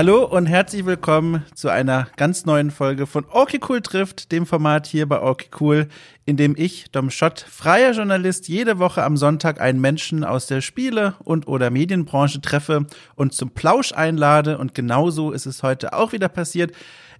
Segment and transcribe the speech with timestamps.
[0.00, 4.86] Hallo und herzlich willkommen zu einer ganz neuen Folge von Okay Cool trifft, dem Format
[4.86, 5.88] hier bei Okay Cool,
[6.24, 10.62] in dem ich, Dom Schott, freier Journalist, jede Woche am Sonntag einen Menschen aus der
[10.62, 14.56] Spiele- und oder Medienbranche treffe und zum Plausch einlade.
[14.56, 16.72] Und genauso ist es heute auch wieder passiert.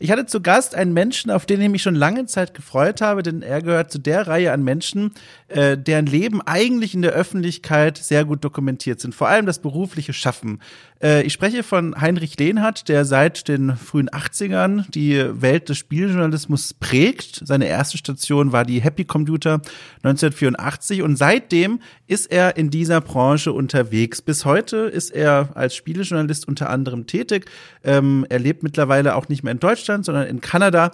[0.02, 3.22] Ich hatte zu Gast einen Menschen, auf den ich mich schon lange Zeit gefreut habe,
[3.22, 5.12] denn er gehört zu der Reihe an Menschen,
[5.48, 9.14] äh, deren Leben eigentlich in der Öffentlichkeit sehr gut dokumentiert sind.
[9.14, 10.60] Vor allem das berufliche Schaffen.
[11.02, 16.74] Äh, ich spreche von Heinrich Lehnhardt, der seit den frühen 80ern die Welt des Spieljournalismus
[16.74, 17.42] prägt.
[17.44, 19.60] Seine erste Station war die Happy Computer
[20.02, 24.22] 1984 und seitdem ist er in dieser Branche unterwegs.
[24.22, 27.50] Bis heute ist er als Spielejournalist unter anderem tätig.
[27.84, 30.92] Ähm, er lebt mittlerweile auch nicht mehr in Deutschland, sondern in Kanada.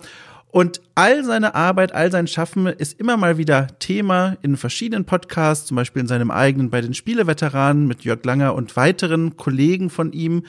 [0.50, 5.66] Und all seine Arbeit, all sein Schaffen ist immer mal wieder Thema in verschiedenen Podcasts,
[5.66, 10.12] zum Beispiel in seinem eigenen bei den Spieleveteranen mit Jörg Langer und weiteren Kollegen von
[10.12, 10.44] ihm.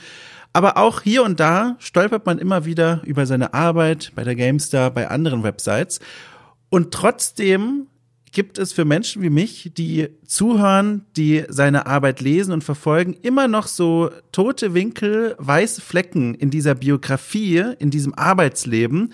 [0.54, 4.90] Aber auch hier und da stolpert man immer wieder über seine Arbeit bei der GameStar,
[4.90, 6.00] bei anderen Websites.
[6.70, 7.88] Und trotzdem
[8.32, 13.48] gibt es für Menschen wie mich, die zuhören, die seine Arbeit lesen und verfolgen, immer
[13.48, 19.12] noch so tote Winkel, weiße Flecken in dieser Biografie, in diesem Arbeitsleben,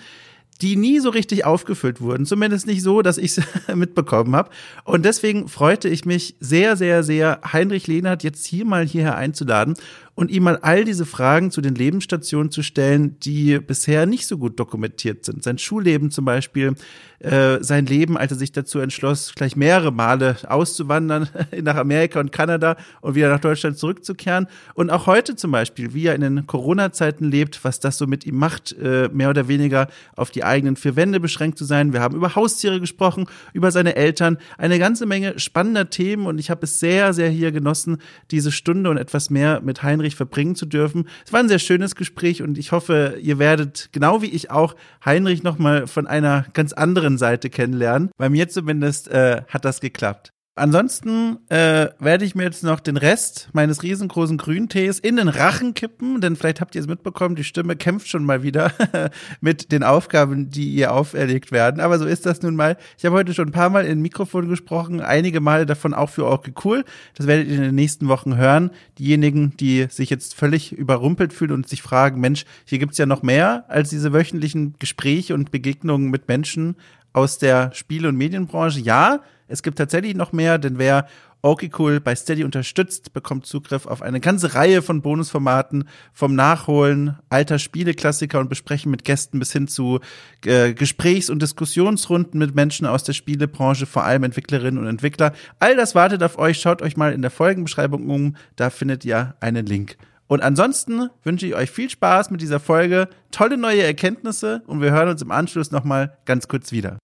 [0.61, 2.25] die nie so richtig aufgefüllt wurden.
[2.25, 3.43] Zumindest nicht so, dass ich es
[3.75, 4.49] mitbekommen habe.
[4.85, 9.75] Und deswegen freute ich mich sehr, sehr, sehr, Heinrich Lehnert jetzt hier mal hierher einzuladen
[10.15, 14.37] und ihm mal all diese Fragen zu den Lebensstationen zu stellen, die bisher nicht so
[14.37, 15.43] gut dokumentiert sind.
[15.43, 16.75] Sein Schulleben zum Beispiel,
[17.19, 21.27] äh, sein Leben, als er sich dazu entschloss, gleich mehrere Male auszuwandern
[21.61, 24.47] nach Amerika und Kanada und wieder nach Deutschland zurückzukehren.
[24.73, 28.25] Und auch heute zum Beispiel, wie er in den Corona-Zeiten lebt, was das so mit
[28.25, 31.93] ihm macht, äh, mehr oder weniger auf die eigenen vier Wände beschränkt zu sein.
[31.93, 36.49] Wir haben über Haustiere gesprochen, über seine Eltern, eine ganze Menge spannender Themen und ich
[36.49, 37.97] habe es sehr, sehr hier genossen,
[38.31, 41.07] diese Stunde und etwas mehr mit Heinrich Heinrich verbringen zu dürfen.
[41.25, 44.75] Es war ein sehr schönes Gespräch und ich hoffe, ihr werdet, genau wie ich auch,
[45.03, 48.11] Heinrich nochmal von einer ganz anderen Seite kennenlernen.
[48.17, 50.34] Bei mir zumindest äh, hat das geklappt.
[50.57, 55.73] Ansonsten äh, werde ich mir jetzt noch den Rest meines riesengroßen Grüntees in den Rachen
[55.73, 58.71] kippen, denn vielleicht habt ihr es mitbekommen, die Stimme kämpft schon mal wieder
[59.41, 61.81] mit den Aufgaben, die ihr auferlegt werden.
[61.81, 62.77] Aber so ist das nun mal.
[62.97, 66.25] Ich habe heute schon ein paar Mal in Mikrofon gesprochen, einige Male davon auch für
[66.25, 66.85] okay cool.
[67.15, 68.71] Das werdet ihr in den nächsten Wochen hören.
[68.97, 73.23] Diejenigen, die sich jetzt völlig überrumpelt fühlen und sich fragen, Mensch, hier gibt's ja noch
[73.23, 76.77] mehr als diese wöchentlichen Gespräche und Begegnungen mit Menschen
[77.11, 78.79] aus der Spiel- und Medienbranche.
[78.79, 81.07] Ja, es gibt tatsächlich noch mehr, denn wer
[81.45, 87.59] Okay bei Steady unterstützt, bekommt Zugriff auf eine ganze Reihe von Bonusformaten, vom Nachholen alter
[87.59, 89.99] Spieleklassiker und Besprechen mit Gästen bis hin zu
[90.43, 95.33] äh, Gesprächs- und Diskussionsrunden mit Menschen aus der Spielebranche, vor allem Entwicklerinnen und Entwickler.
[95.59, 96.59] All das wartet auf euch.
[96.59, 98.35] Schaut euch mal in der Folgenbeschreibung um.
[98.55, 99.97] Da findet ihr einen Link.
[100.25, 104.91] Und ansonsten wünsche ich euch viel Spaß mit dieser Folge, tolle neue Erkenntnisse und wir
[104.91, 106.97] hören uns im Anschluss nochmal ganz kurz wieder.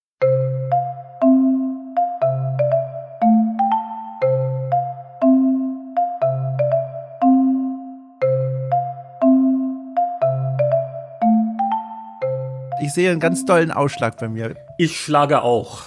[12.81, 14.55] Ich sehe einen ganz tollen Ausschlag bei mir.
[14.79, 15.83] Ich schlage auch.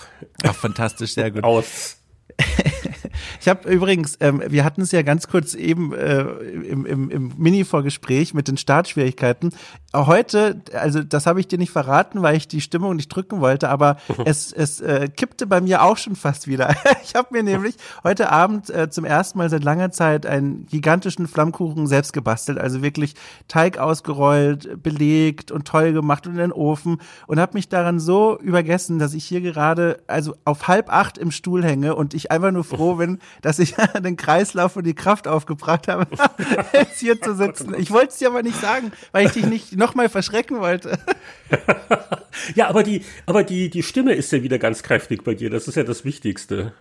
[0.47, 1.43] Ach, fantastisch, sehr gut.
[1.43, 1.97] Aus.
[3.45, 7.33] Ich habe übrigens, ähm, wir hatten es ja ganz kurz eben äh, im, im, im
[7.37, 9.51] Mini-Vorgespräch mit den Startschwierigkeiten.
[9.95, 13.69] Heute, also das habe ich dir nicht verraten, weil ich die Stimmung nicht drücken wollte,
[13.69, 16.75] aber es, es äh, kippte bei mir auch schon fast wieder.
[17.05, 21.29] ich habe mir nämlich heute Abend äh, zum ersten Mal seit langer Zeit einen gigantischen
[21.29, 23.15] Flammkuchen selbst gebastelt, also wirklich
[23.47, 28.39] Teig ausgerollt, belegt und toll gemacht und in den Ofen und habe mich daran so
[28.41, 32.51] übergessen, dass ich hier gerade also auf halb acht im Stuhl hänge und ich einfach
[32.51, 36.07] nur froh bin, dass ich den Kreislauf und die Kraft aufgebracht habe,
[36.73, 37.75] jetzt hier zu sitzen.
[37.79, 40.99] Ich wollte es dir aber nicht sagen, weil ich dich nicht nochmal verschrecken wollte.
[42.55, 45.51] ja, aber die, aber die, die Stimme ist ja wieder ganz kräftig bei dir.
[45.51, 46.73] Das ist ja das Wichtigste.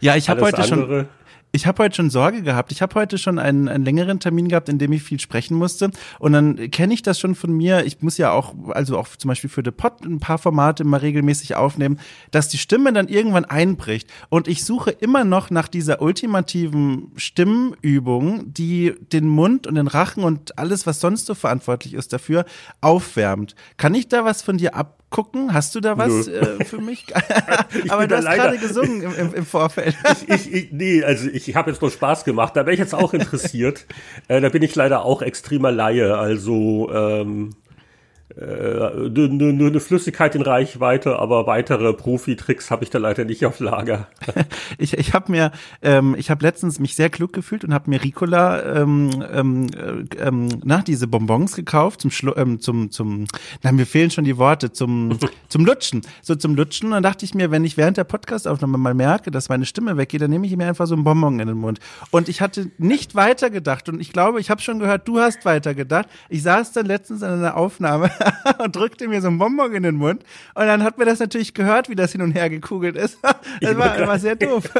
[0.00, 1.08] Ja, ich habe heute schon
[1.52, 2.72] ich habe heute schon Sorge gehabt.
[2.72, 5.90] Ich habe heute schon einen, einen längeren Termin gehabt, in dem ich viel sprechen musste.
[6.18, 7.84] Und dann kenne ich das schon von mir.
[7.84, 11.02] Ich muss ja auch, also auch zum Beispiel für The Pod ein paar Formate immer
[11.02, 12.00] regelmäßig aufnehmen,
[12.30, 14.08] dass die Stimme dann irgendwann einbricht.
[14.30, 20.24] Und ich suche immer noch nach dieser ultimativen Stimmübung, die den Mund und den Rachen
[20.24, 22.46] und alles, was sonst so verantwortlich ist, dafür
[22.80, 23.54] aufwärmt.
[23.76, 25.54] Kann ich da was von dir ab gucken?
[25.54, 27.06] Hast du da was äh, für mich?
[27.88, 29.94] Aber du hast gerade gesungen im, im, im Vorfeld.
[30.26, 32.56] ich, ich, nee, also ich habe jetzt nur Spaß gemacht.
[32.56, 33.86] Da wäre ich jetzt auch interessiert.
[34.26, 36.18] äh, da bin ich leider auch extremer Laie.
[36.18, 37.61] Also ähm, äh,
[38.36, 43.60] nur, nur eine Flüssigkeit in Reichweite, aber weitere Profi-Tricks habe ich da leider nicht auf
[43.60, 44.08] Lager.
[44.78, 45.52] ich ich habe mir,
[45.82, 50.26] ähm, ich habe letztens mich sehr klug gefühlt und habe mir Ricola, ähm, ähm, äh,
[50.26, 53.26] ähm, na, diese Bonbons gekauft zum Schlu ähm, zum zum,
[53.62, 55.18] na mir fehlen schon die Worte zum
[55.48, 56.88] zum Lutschen, so zum Lutschen.
[56.88, 59.96] Und dann dachte ich mir, wenn ich während der Podcastaufnahme mal merke, dass meine Stimme
[59.96, 61.80] weggeht, dann nehme ich mir einfach so ein Bonbon in den Mund.
[62.10, 66.08] Und ich hatte nicht weitergedacht und ich glaube, ich habe schon gehört, du hast weitergedacht.
[66.28, 68.10] Ich saß dann letztens in einer Aufnahme
[68.58, 70.22] und drückte mir so ein Bonbon in den Mund.
[70.54, 73.18] Und dann hat mir das natürlich gehört, wie das hin und her gekugelt ist.
[73.60, 74.64] Das war, war sehr doof.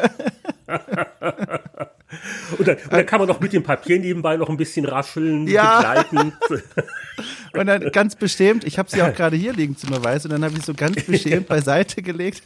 [2.58, 5.46] und, dann, und dann kann man noch mit dem Papier nebenbei noch ein bisschen rascheln,
[5.46, 5.76] ja.
[5.76, 6.32] begleiten.
[7.54, 10.44] Und dann ganz bestimmt, ich habe sie auch gerade hier liegen zum Beweis, und dann
[10.44, 12.42] habe ich so ganz beschämt beiseite gelegt.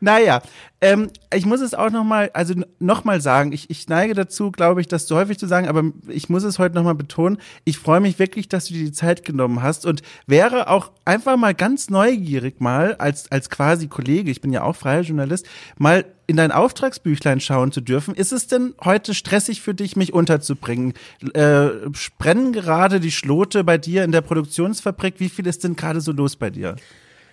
[0.00, 0.42] naja,
[0.80, 4.86] ähm, ich muss es auch nochmal, also nochmal sagen, ich, ich neige dazu, glaube ich,
[4.86, 7.38] das zu häufig zu sagen, aber ich muss es heute nochmal betonen.
[7.64, 11.36] Ich freue mich wirklich, dass du dir die Zeit genommen hast und wäre auch einfach
[11.36, 15.46] mal ganz neugierig mal als, als quasi Kollege, ich bin ja auch freier Journalist,
[15.78, 18.14] mal in dein Auftragsbüchlein schauen zu dürfen.
[18.14, 20.92] Ist es denn heute stressig für dich, mich unterzubringen?
[21.32, 21.70] Äh,
[22.18, 25.14] brennen gerade die Schlote bei dir in der Produktionsfabrik?
[25.18, 26.76] Wie viel ist denn gerade so los bei dir?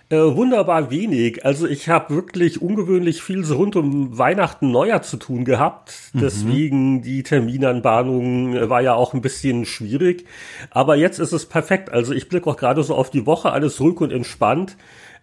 [0.08, 1.44] Äh, wunderbar wenig.
[1.44, 5.94] Also ich habe wirklich ungewöhnlich viel so rund um Weihnachten, Neujahr zu tun gehabt.
[6.12, 6.20] Mhm.
[6.20, 10.24] Deswegen die Terminanbahnung äh, war ja auch ein bisschen schwierig.
[10.70, 11.90] Aber jetzt ist es perfekt.
[11.90, 14.76] Also ich blicke auch gerade so auf die Woche, alles ruhig und entspannt.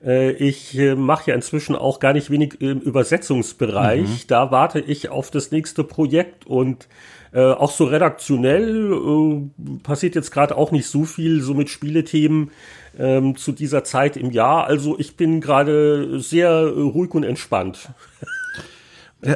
[0.03, 4.09] Äh, ich mache ja inzwischen auch gar nicht wenig im Übersetzungsbereich.
[4.09, 4.27] Mhm.
[4.27, 6.89] Da warte ich auf das nächste Projekt und
[7.33, 12.51] äh, auch so redaktionell äh, passiert jetzt gerade auch nicht so viel so mit Spielethemen
[12.97, 14.65] ähm, zu dieser Zeit im Jahr.
[14.65, 17.89] Also ich bin gerade sehr ruhig und entspannt.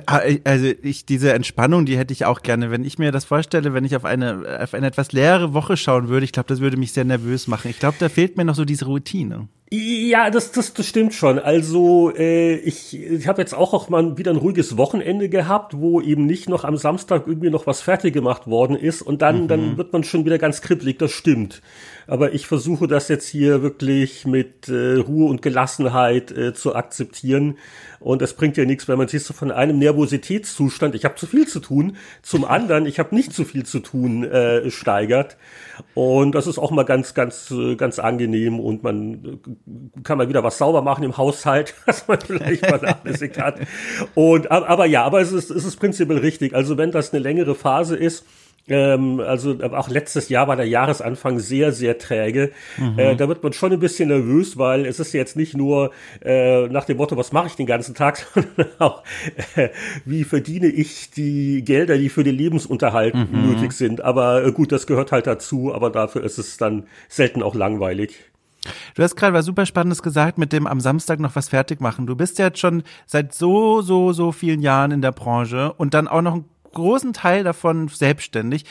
[0.06, 2.71] Ah, also ich, diese Entspannung, die hätte ich auch gerne.
[2.71, 6.09] Wenn ich mir das vorstelle, wenn ich auf eine, auf eine etwas leere Woche schauen
[6.09, 7.69] würde, ich glaube, das würde mich sehr nervös machen.
[7.69, 9.48] Ich glaube, da fehlt mir noch so diese Routine.
[9.69, 11.39] Ja, das, das, das stimmt schon.
[11.39, 16.00] Also äh, ich, ich habe jetzt auch, auch mal wieder ein ruhiges Wochenende gehabt, wo
[16.00, 19.48] eben nicht noch am Samstag irgendwie noch was fertig gemacht worden ist und dann, mhm.
[19.50, 21.62] dann wird man schon wieder ganz kribbelig, das stimmt.
[22.07, 27.57] Aber ich versuche das jetzt hier wirklich mit äh, Ruhe und Gelassenheit äh, zu akzeptieren.
[28.00, 31.25] Und es bringt ja nichts, wenn man sich so von einem Nervositätszustand, ich habe zu
[31.27, 35.38] viel zu tun, zum anderen, ich habe nicht zu viel zu tun, äh, steigert.
[35.94, 40.30] Und das ist auch mal ganz, ganz, äh, ganz angenehm und man äh, kann mal
[40.30, 43.59] wieder was sauber machen im Haushalt, was man vielleicht vernachlässigt hat.
[44.15, 46.54] Und, aber ja, aber es ist, es ist prinzipiell richtig.
[46.54, 48.25] Also wenn das eine längere Phase ist,
[48.69, 52.51] ähm, also auch letztes Jahr war der Jahresanfang sehr, sehr träge.
[52.77, 52.99] Mhm.
[52.99, 55.91] Äh, da wird man schon ein bisschen nervös, weil es ist jetzt nicht nur
[56.23, 59.03] äh, nach dem Motto, was mache ich den ganzen Tag, sondern auch,
[59.55, 59.69] äh,
[60.05, 63.49] wie verdiene ich die Gelder, die für den Lebensunterhalt mhm.
[63.49, 64.01] nötig sind.
[64.01, 68.17] Aber äh, gut, das gehört halt dazu, aber dafür ist es dann selten auch langweilig.
[68.95, 72.05] Du hast gerade was super Spannendes gesagt mit dem am Samstag noch was fertig machen.
[72.05, 75.93] Du bist ja jetzt schon seit so, so, so vielen Jahren in der Branche und
[75.93, 78.65] dann auch noch ein großen Teil davon selbstständig.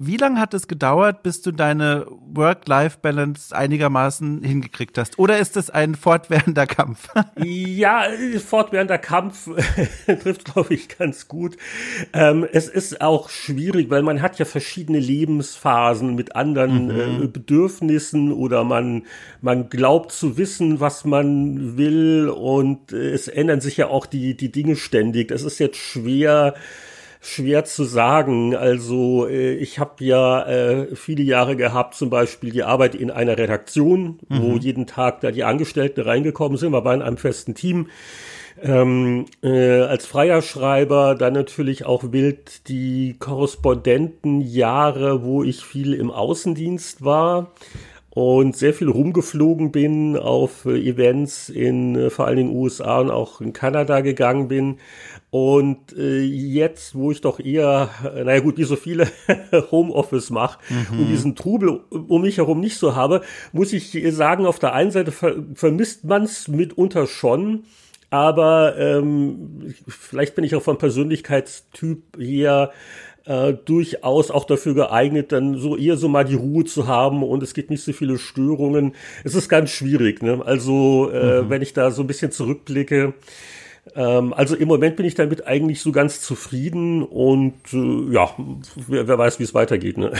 [0.00, 5.18] Wie lange hat es gedauert, bis du deine Work-Life-Balance einigermaßen hingekriegt hast?
[5.18, 7.08] Oder ist es ein fortwährender Kampf?
[7.36, 8.04] ja,
[8.38, 9.50] fortwährender Kampf
[10.06, 11.56] trifft, glaube ich, ganz gut.
[12.12, 17.24] Ähm, es ist auch schwierig, weil man hat ja verschiedene Lebensphasen mit anderen mhm.
[17.24, 19.02] äh, Bedürfnissen oder man,
[19.40, 24.52] man glaubt zu wissen, was man will und es ändern sich ja auch die, die
[24.52, 25.26] Dinge ständig.
[25.26, 26.54] Das ist jetzt schwer,
[27.20, 28.54] schwer zu sagen.
[28.54, 33.36] Also äh, ich habe ja äh, viele Jahre gehabt, zum Beispiel die Arbeit in einer
[33.36, 34.42] Redaktion, mhm.
[34.42, 36.72] wo jeden Tag da die Angestellten reingekommen sind.
[36.72, 37.88] Wir waren in einem festen Team.
[38.60, 46.10] Ähm, äh, als freier Schreiber dann natürlich auch wild die Korrespondentenjahre, wo ich viel im
[46.10, 47.52] Außendienst war
[48.18, 53.12] und sehr viel rumgeflogen bin, auf äh, Events in äh, vor allen Dingen USA und
[53.12, 54.78] auch in Kanada gegangen bin.
[55.30, 59.06] Und äh, jetzt, wo ich doch eher, äh, naja gut, wie so viele
[59.70, 60.98] Homeoffice mache mhm.
[60.98, 63.20] und diesen Trubel um mich herum nicht so habe,
[63.52, 67.66] muss ich sagen, auf der einen Seite ver vermisst man es mitunter schon,
[68.10, 72.72] aber ähm, vielleicht bin ich auch vom Persönlichkeitstyp her
[73.28, 77.42] äh, durchaus auch dafür geeignet, dann so eher so mal die Ruhe zu haben und
[77.42, 78.94] es gibt nicht so viele Störungen.
[79.22, 80.40] Es ist ganz schwierig, ne?
[80.44, 81.50] Also äh, mhm.
[81.50, 83.12] wenn ich da so ein bisschen zurückblicke,
[83.94, 88.30] ähm, also im Moment bin ich damit eigentlich so ganz zufrieden und äh, ja,
[88.88, 89.98] wer, wer weiß, wie es weitergeht.
[89.98, 90.12] Ne?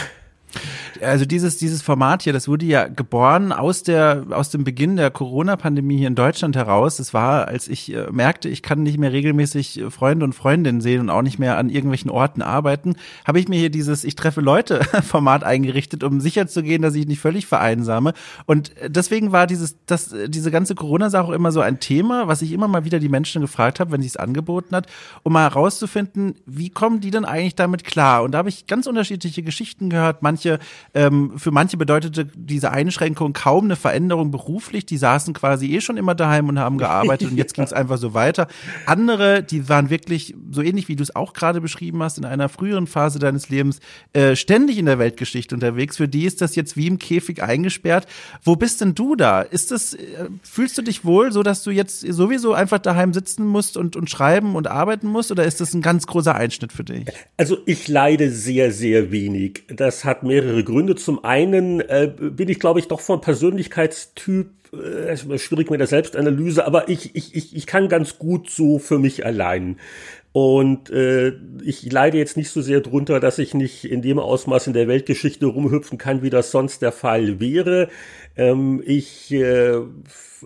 [1.02, 5.10] Also dieses, dieses Format hier, das wurde ja geboren aus der, aus dem Beginn der
[5.10, 6.98] Corona-Pandemie hier in Deutschland heraus.
[6.98, 11.00] Es war, als ich äh, merkte, ich kann nicht mehr regelmäßig Freunde und Freundinnen sehen
[11.00, 14.40] und auch nicht mehr an irgendwelchen Orten arbeiten, habe ich mir hier dieses Ich treffe
[14.40, 18.14] Leute Format eingerichtet, um sicherzugehen, dass ich nicht völlig vereinsame.
[18.46, 22.68] Und deswegen war dieses, das, diese ganze Corona-Sache immer so ein Thema, was ich immer
[22.68, 24.86] mal wieder die Menschen gefragt habe, wenn sie es angeboten hat,
[25.22, 28.22] um mal herauszufinden, wie kommen die denn eigentlich damit klar?
[28.22, 30.22] Und da habe ich ganz unterschiedliche Geschichten gehört.
[30.22, 30.37] Manche,
[30.94, 34.86] ähm, für manche bedeutete diese Einschränkung kaum eine Veränderung beruflich.
[34.86, 37.98] Die saßen quasi eh schon immer daheim und haben gearbeitet und jetzt ging es einfach
[37.98, 38.48] so weiter.
[38.86, 42.48] Andere, die waren wirklich so ähnlich wie du es auch gerade beschrieben hast, in einer
[42.48, 43.80] früheren Phase deines Lebens
[44.12, 45.96] äh, ständig in der Weltgeschichte unterwegs.
[45.96, 48.06] Für die ist das jetzt wie im Käfig eingesperrt.
[48.42, 49.42] Wo bist denn du da?
[49.42, 53.46] Ist das, äh, fühlst du dich wohl, so dass du jetzt sowieso einfach daheim sitzen
[53.46, 55.30] musst und, und schreiben und arbeiten musst?
[55.30, 57.06] Oder ist das ein ganz großer Einschnitt für dich?
[57.36, 59.64] Also ich leide sehr, sehr wenig.
[59.68, 60.94] Das hat mehrere Gründe.
[60.94, 66.66] Zum einen äh, bin ich, glaube ich, doch vom Persönlichkeitstyp äh, schwierig mit der Selbstanalyse,
[66.66, 69.76] aber ich, ich, ich, ich kann ganz gut so für mich allein.
[70.32, 71.32] Und äh,
[71.64, 74.86] ich leide jetzt nicht so sehr drunter, dass ich nicht in dem Ausmaß in der
[74.86, 77.88] Weltgeschichte rumhüpfen kann, wie das sonst der Fall wäre.
[78.36, 79.80] Ähm, ich äh,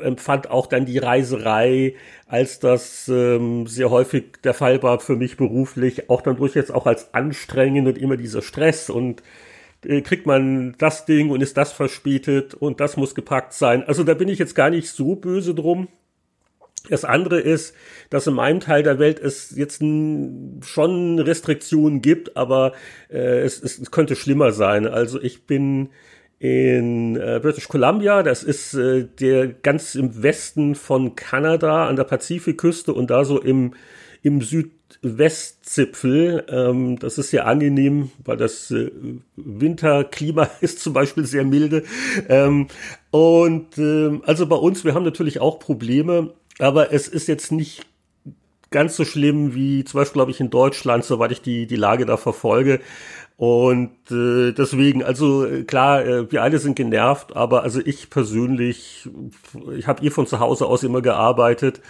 [0.01, 1.95] empfand auch dann die Reiserei,
[2.27, 6.87] als das ähm, sehr häufig der Fall war für mich beruflich, auch dann durchaus auch
[6.87, 9.23] als anstrengend und immer dieser Stress und
[9.83, 13.83] kriegt man das Ding und ist das verspätet und das muss gepackt sein.
[13.83, 15.89] Also da bin ich jetzt gar nicht so böse drum.
[16.89, 17.75] Das andere ist,
[18.11, 19.83] dass in meinem Teil der Welt es jetzt
[20.65, 22.73] schon Restriktionen gibt, aber
[23.09, 24.87] äh, es, es, könnte schlimmer sein.
[24.87, 25.91] Also ich bin
[26.41, 32.05] in äh, British Columbia, das ist äh, der ganz im Westen von Kanada an der
[32.05, 33.75] Pazifikküste und da so im,
[34.23, 34.41] im
[35.03, 36.47] Südwestzipfel.
[36.49, 38.91] Ähm, das ist sehr angenehm, weil das äh,
[39.37, 41.85] Winterklima ist zum Beispiel sehr milde.
[42.29, 42.69] Ähm,
[43.11, 47.87] und äh, also bei uns, wir haben natürlich auch Probleme aber es ist jetzt nicht
[48.71, 52.07] ganz so schlimm wie zum Beispiel, glaube ich, in Deutschland, soweit ich die, die Lage
[52.07, 52.81] da verfolge.
[53.37, 59.09] Und äh, deswegen, also äh, klar, äh, wir alle sind genervt, aber also ich persönlich,
[59.77, 61.81] ich habe eh von zu Hause aus immer gearbeitet.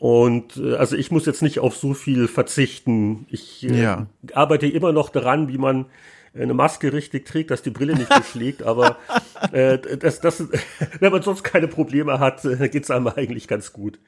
[0.00, 3.26] Und äh, also ich muss jetzt nicht auf so viel verzichten.
[3.28, 4.06] Ich äh, ja.
[4.32, 5.86] arbeite immer noch daran, wie man
[6.34, 8.96] eine Maske richtig trägt, dass die Brille nicht beschlägt, aber
[9.52, 10.42] äh, das, das,
[11.00, 13.98] wenn man sonst keine Probleme hat, äh, geht's einem eigentlich ganz gut.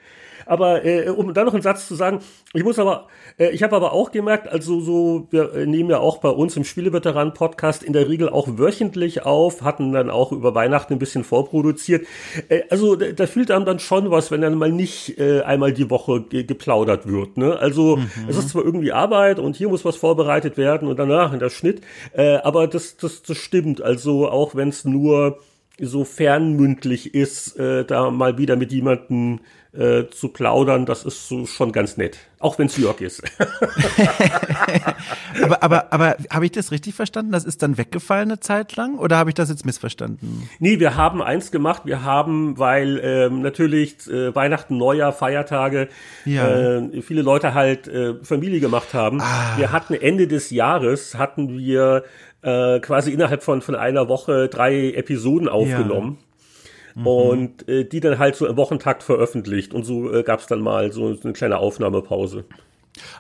[0.53, 2.19] Aber äh, um da noch einen Satz zu sagen,
[2.53, 3.07] ich muss aber,
[3.39, 6.59] äh, ich habe aber auch gemerkt, also so, wir äh, nehmen ja auch bei uns
[6.59, 11.25] im Spieleveteran-Podcast in der Regel auch wöchentlich auf, hatten dann auch über Weihnachten ein bisschen
[11.25, 12.07] vorproduziert.
[12.51, 15.73] Äh, also da, da fühlt einem dann schon was, wenn dann mal nicht äh, einmal
[15.73, 17.39] die Woche ge geplaudert wird.
[17.39, 17.59] Ne?
[17.59, 18.11] Also mhm.
[18.29, 21.49] es ist zwar irgendwie Arbeit und hier muss was vorbereitet werden und danach in der
[21.49, 21.81] Schnitt,
[22.13, 23.81] äh, aber das, das, das stimmt.
[23.81, 25.39] Also auch wenn es nur
[25.81, 29.41] so fernmündlich ist, äh, da mal wieder mit jemandem
[29.75, 32.19] äh, zu plaudern, das ist so schon ganz nett.
[32.39, 33.23] Auch wenn es Jörg ist.
[35.43, 37.33] aber aber, aber habe ich das richtig verstanden?
[37.33, 40.47] Das ist dann weggefallen eine Zeit lang oder habe ich das jetzt missverstanden?
[40.59, 41.83] Nee, wir haben eins gemacht.
[41.87, 45.89] Wir haben, weil ähm, natürlich äh, Weihnachten, Neujahr, Feiertage,
[46.27, 46.49] ja.
[46.49, 49.23] äh, viele Leute halt äh, Familie gemacht haben.
[49.23, 49.57] Ah.
[49.57, 52.05] Wir hatten Ende des Jahres, hatten wir
[52.43, 56.19] äh, quasi innerhalb von, von einer Woche drei Episoden aufgenommen.
[56.21, 56.32] Ja.
[56.95, 57.07] Mhm.
[57.07, 59.75] Und äh, die dann halt so im Wochentakt veröffentlicht.
[59.75, 62.45] Und so äh, gab es dann mal so, so eine kleine Aufnahmepause.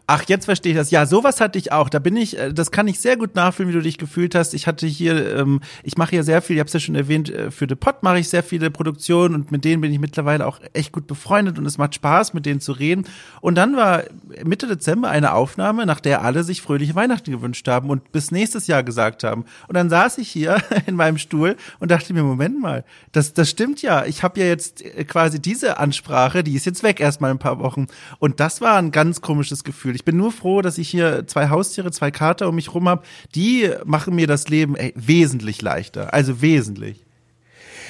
[0.07, 0.91] Ach, jetzt verstehe ich das.
[0.91, 1.89] Ja, sowas hatte ich auch.
[1.89, 4.53] Da bin ich, äh, das kann ich sehr gut nachfühlen, wie du dich gefühlt hast.
[4.53, 7.31] Ich hatte hier, ähm, ich mache hier sehr viel, ich habe es ja schon erwähnt,
[7.31, 10.47] äh, für The Pod mache ich sehr viele Produktionen und mit denen bin ich mittlerweile
[10.47, 13.07] auch echt gut befreundet und es macht Spaß, mit denen zu reden.
[13.41, 14.03] Und dann war
[14.45, 18.67] Mitte Dezember eine Aufnahme, nach der alle sich fröhliche Weihnachten gewünscht haben und bis nächstes
[18.67, 19.47] Jahr gesagt haben.
[19.69, 23.49] Und dann saß ich hier in meinem Stuhl und dachte mir, Moment mal, das, das
[23.49, 24.05] stimmt ja.
[24.05, 27.59] Ich habe ja jetzt äh, quasi diese Ansprache, die ist jetzt weg erstmal ein paar
[27.59, 27.87] Wochen.
[28.19, 29.95] Und das war ein ganz komisches Gefühl.
[29.95, 33.03] Ich bin nur froh, dass ich hier zwei Haustiere, zwei Kater um mich rum habe.
[33.35, 36.13] Die machen mir das Leben ey, wesentlich leichter.
[36.15, 37.05] Also wesentlich.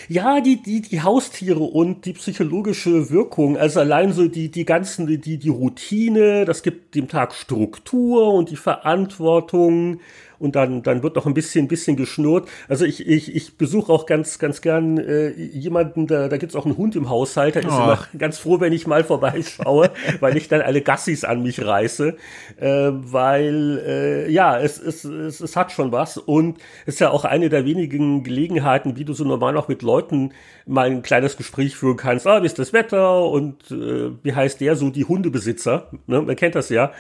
[0.09, 5.07] Ja, die, die, die Haustiere und die psychologische Wirkung, also allein so die, die ganzen,
[5.07, 10.01] die, die Routine, das gibt dem Tag Struktur und die Verantwortung
[10.43, 12.49] und dann, dann wird noch ein bisschen, bisschen geschnurrt.
[12.69, 16.67] Also ich, ich, ich besuche auch ganz, ganz gern äh, jemanden, da, da gibt's auch
[16.67, 17.83] einen Hund im Haushalt, der ist oh.
[17.83, 22.17] immer ganz froh, wenn ich mal vorbeischaue, weil ich dann alle Gassis an mich reiße,
[22.59, 27.11] äh, weil äh, ja, es, es, es, es hat schon was und es ist ja
[27.11, 30.33] auch eine der wenigen Gelegenheiten, wie du so normal auch mit Leuten
[30.67, 32.27] mal ein kleines Gespräch führen kannst.
[32.27, 36.21] Ah, wie ist das Wetter und äh, wie heißt der so, die Hundebesitzer, ne?
[36.21, 36.91] man kennt das ja,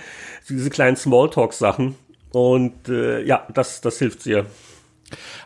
[0.48, 1.96] diese kleinen Smalltalk-Sachen
[2.32, 4.46] und äh, ja, das, das hilft sehr.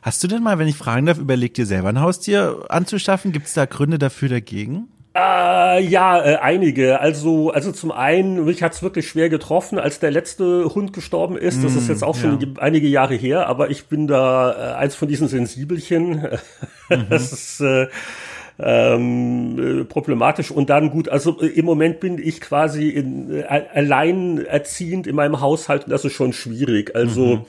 [0.03, 3.33] Hast du denn mal, wenn ich fragen darf, überlegt dir selber ein Haustier anzuschaffen?
[3.33, 4.89] Gibt es da Gründe dafür dagegen?
[5.17, 7.01] Äh, ja, äh, einige.
[7.01, 11.65] Also, also zum einen, mich hat's wirklich schwer getroffen, als der letzte Hund gestorben ist.
[11.65, 12.47] Das ist mm, jetzt auch schon ja.
[12.61, 16.29] einige Jahre her, aber ich bin da äh, eins von diesen Sensibelchen.
[16.89, 17.07] Mhm.
[17.11, 17.89] das ist äh,
[18.59, 20.51] ähm, äh, problematisch.
[20.51, 25.41] Und dann gut, also äh, im Moment bin ich quasi in, äh, alleinerziehend in meinem
[25.41, 26.95] Haushalt und das ist schon schwierig.
[26.95, 27.45] Also mhm.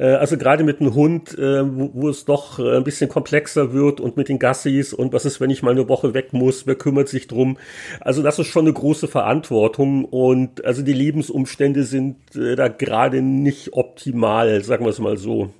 [0.00, 4.28] Also gerade mit einem Hund, wo, wo es doch ein bisschen komplexer wird und mit
[4.28, 7.26] den Gassis und was ist, wenn ich mal eine Woche weg muss, wer kümmert sich
[7.26, 7.58] drum?
[8.00, 13.72] Also das ist schon eine große Verantwortung und also die Lebensumstände sind da gerade nicht
[13.72, 15.50] optimal, sagen wir es mal so.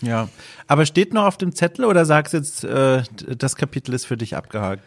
[0.00, 0.28] Ja,
[0.66, 3.02] aber steht noch auf dem Zettel oder sagst jetzt, äh,
[3.36, 4.82] das Kapitel ist für dich abgehakt?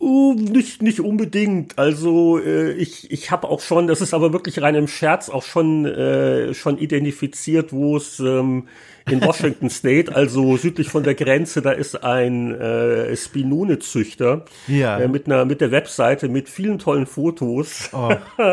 [0.00, 1.78] Uh, nicht, nicht unbedingt.
[1.78, 5.44] Also äh, ich, ich habe auch schon, das ist aber wirklich rein im Scherz, auch
[5.44, 8.66] schon, äh, schon identifiziert, wo es ähm,
[9.10, 14.98] in Washington State, also südlich von der Grenze, da ist ein äh, Spinone-Züchter ja.
[14.98, 17.90] äh, mit einer mit der Webseite mit vielen tollen Fotos.
[17.92, 18.10] Oh,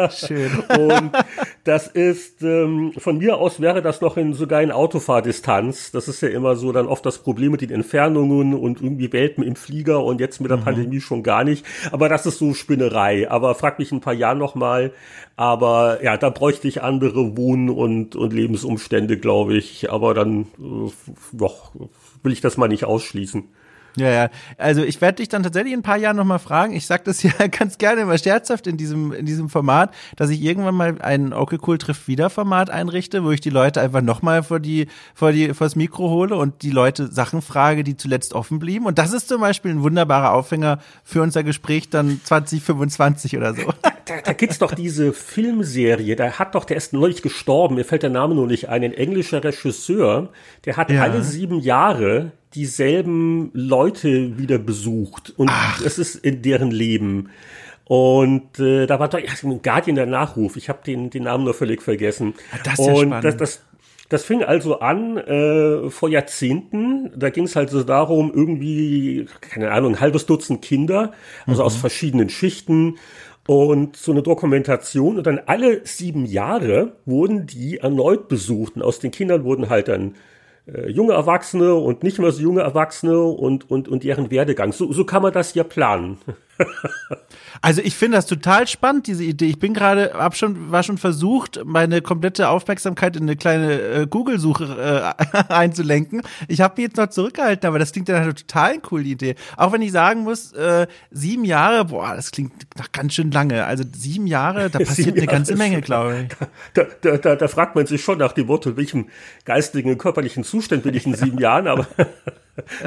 [0.10, 0.52] schön.
[0.78, 1.12] und
[1.64, 5.92] das ist ähm, von mir aus wäre das noch in sogar in Autofahrdistanz.
[5.92, 9.44] Das ist ja immer so dann oft das Problem mit den Entfernungen und irgendwie Welpen
[9.44, 10.64] im Flieger und jetzt mit der mhm.
[10.64, 11.66] Pandemie schon gar nicht.
[11.92, 13.30] Aber das ist so Spinnerei.
[13.30, 14.92] Aber frag mich ein paar Jahre noch mal.
[15.40, 19.90] Aber ja, da bräuchte ich andere Wohn- und, und Lebensumstände, glaube ich.
[19.90, 20.92] Aber dann äh,
[21.32, 21.72] doch,
[22.24, 23.46] will ich das mal nicht ausschließen.
[24.00, 24.30] Ja, ja.
[24.58, 26.74] Also ich werde dich dann tatsächlich in ein paar Jahren nochmal fragen.
[26.74, 30.42] Ich sage das ja ganz gerne immer scherzhaft in diesem, in diesem Format, dass ich
[30.42, 34.44] irgendwann mal ein Okay Cool trifft wieder Format einrichte, wo ich die Leute einfach nochmal
[34.44, 38.60] vor die, vor die, vors Mikro hole und die Leute Sachen frage, die zuletzt offen
[38.60, 38.86] blieben.
[38.86, 43.74] Und das ist zum Beispiel ein wunderbarer Aufhänger für unser Gespräch dann 2025 oder so.
[44.06, 48.02] Da, da, gibt's doch diese Filmserie, da hat doch, der ist neulich gestorben, mir fällt
[48.02, 50.30] der Name nur nicht ein, ein englischer Regisseur,
[50.66, 51.04] der hat ja.
[51.04, 55.82] alle sieben Jahre dieselben Leute wieder besucht und Ach.
[55.86, 57.30] es ist in deren Leben.
[57.86, 59.32] Und äh, da war doch ja,
[59.64, 60.58] Guardian der Nachruf.
[60.58, 62.36] Ich habe den, den Namen nur völlig vergessen.
[62.52, 63.26] Ah, das ist ja und spannend.
[63.26, 63.62] Das, das,
[64.10, 67.12] das fing also an äh, vor Jahrzehnten.
[67.16, 71.14] Da ging es halt so darum, irgendwie, keine Ahnung, ein halbes Dutzend Kinder,
[71.48, 71.66] also mhm.
[71.66, 72.98] aus verschiedenen Schichten
[73.48, 75.18] und so eine Dokumentation.
[75.18, 78.76] Und dann alle sieben Jahre wurden die erneut besucht.
[78.76, 80.16] Und aus den Kindern wurden halt dann
[80.74, 84.72] äh, junge Erwachsene und nicht mehr so junge Erwachsene und, und, und deren Werdegang.
[84.72, 86.18] So, so kann man das ja planen.
[87.62, 89.48] Also ich finde das total spannend, diese Idee.
[89.48, 94.08] Ich bin gerade, hab schon, war schon versucht, meine komplette Aufmerksamkeit in eine kleine äh,
[94.08, 96.22] Google-Suche äh, einzulenken.
[96.48, 99.36] Ich habe mich jetzt noch zurückgehalten, aber das klingt ja eine total coole Idee.
[99.58, 103.66] Auch wenn ich sagen muss, äh, sieben Jahre, boah, das klingt nach ganz schön lange.
[103.66, 106.48] Also sieben Jahre, da passiert eine ganze Menge, glaube ich.
[106.74, 109.10] Da, da, da, da fragt man sich schon nach dem Motto, welchem
[109.44, 111.88] geistigen und körperlichen Zustand bin ich in sieben Jahren, aber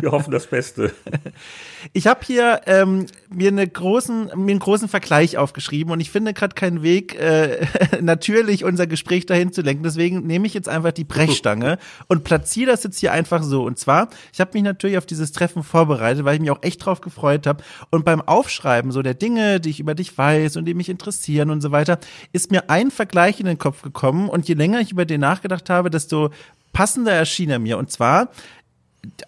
[0.01, 0.93] wir hoffen das Beste.
[1.95, 6.33] Ich habe hier ähm, mir, eine großen, mir einen großen Vergleich aufgeschrieben und ich finde
[6.33, 7.67] gerade keinen Weg, äh,
[8.01, 9.83] natürlich unser Gespräch dahin zu lenken.
[9.83, 13.65] Deswegen nehme ich jetzt einfach die Brechstange und platziere das jetzt hier einfach so.
[13.65, 16.85] Und zwar, ich habe mich natürlich auf dieses Treffen vorbereitet, weil ich mich auch echt
[16.85, 17.65] drauf gefreut habe.
[17.91, 21.51] Und beim Aufschreiben so der Dinge, die ich über dich weiß und die mich interessieren
[21.51, 21.99] und so weiter,
[22.33, 24.29] ist mir ein Vergleich in den Kopf gekommen.
[24.29, 26.31] Und je länger ich über den nachgedacht habe, desto
[26.73, 27.79] passender erschien er mir.
[27.79, 28.29] Und zwar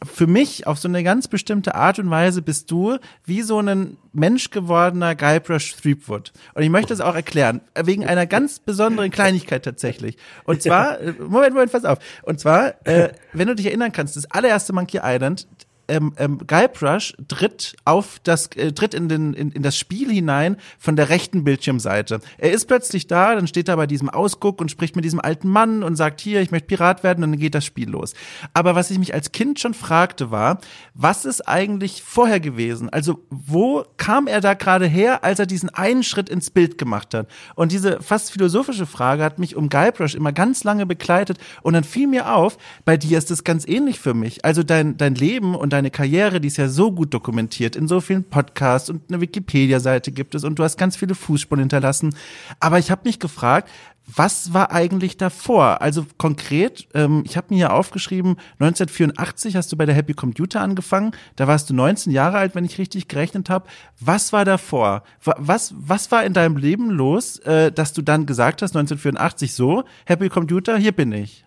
[0.05, 3.97] für mich auf so eine ganz bestimmte Art und Weise bist du wie so ein
[4.13, 6.33] menschgewordener Guybrush Threepwood.
[6.55, 10.17] Und ich möchte es auch erklären, wegen einer ganz besonderen Kleinigkeit tatsächlich.
[10.45, 11.99] Und zwar, Moment, Moment, pass auf.
[12.23, 15.49] Und zwar, äh, wenn du dich erinnern kannst, das allererste Monkey Island,
[15.89, 20.57] ähm, ähm, Guybrush tritt auf das äh, tritt in, den, in, in das Spiel hinein
[20.79, 22.21] von der rechten Bildschirmseite.
[22.39, 25.49] Er ist plötzlich da, dann steht er bei diesem Ausguck und spricht mit diesem alten
[25.49, 28.15] Mann und sagt hier, ich möchte Pirat werden, und dann geht das Spiel los.
[28.53, 30.59] Aber was ich mich als Kind schon fragte, war,
[30.95, 32.89] was ist eigentlich vorher gewesen?
[32.89, 37.15] Also wo kam er da gerade her, als er diesen einen Schritt ins Bild gemacht
[37.15, 37.29] hat?
[37.55, 41.85] Und diese fast philosophische Frage hat mich um Guybrush immer ganz lange begleitet und dann
[41.85, 44.45] fiel mir auf, bei dir ist es ganz ähnlich für mich.
[44.45, 48.01] Also dein dein Leben und deine Karriere, die ist ja so gut dokumentiert in so
[48.01, 52.15] vielen Podcasts und eine Wikipedia-Seite gibt es und du hast ganz viele Fußspuren hinterlassen.
[52.61, 53.69] Aber ich habe mich gefragt,
[54.07, 55.81] was war eigentlich davor?
[55.81, 60.61] Also konkret, ähm, ich habe mir hier aufgeschrieben, 1984 hast du bei der Happy Computer
[60.61, 61.13] angefangen.
[61.37, 63.67] Da warst du 19 Jahre alt, wenn ich richtig gerechnet habe.
[64.01, 65.03] Was war davor?
[65.23, 69.85] Was, was war in deinem Leben los, äh, dass du dann gesagt hast, 1984 so,
[70.05, 71.44] Happy Computer, hier bin ich?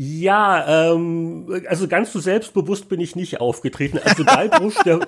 [0.00, 3.98] Ja, ähm, also ganz so selbstbewusst bin ich nicht aufgetreten.
[3.98, 5.00] Also Guybrush, der,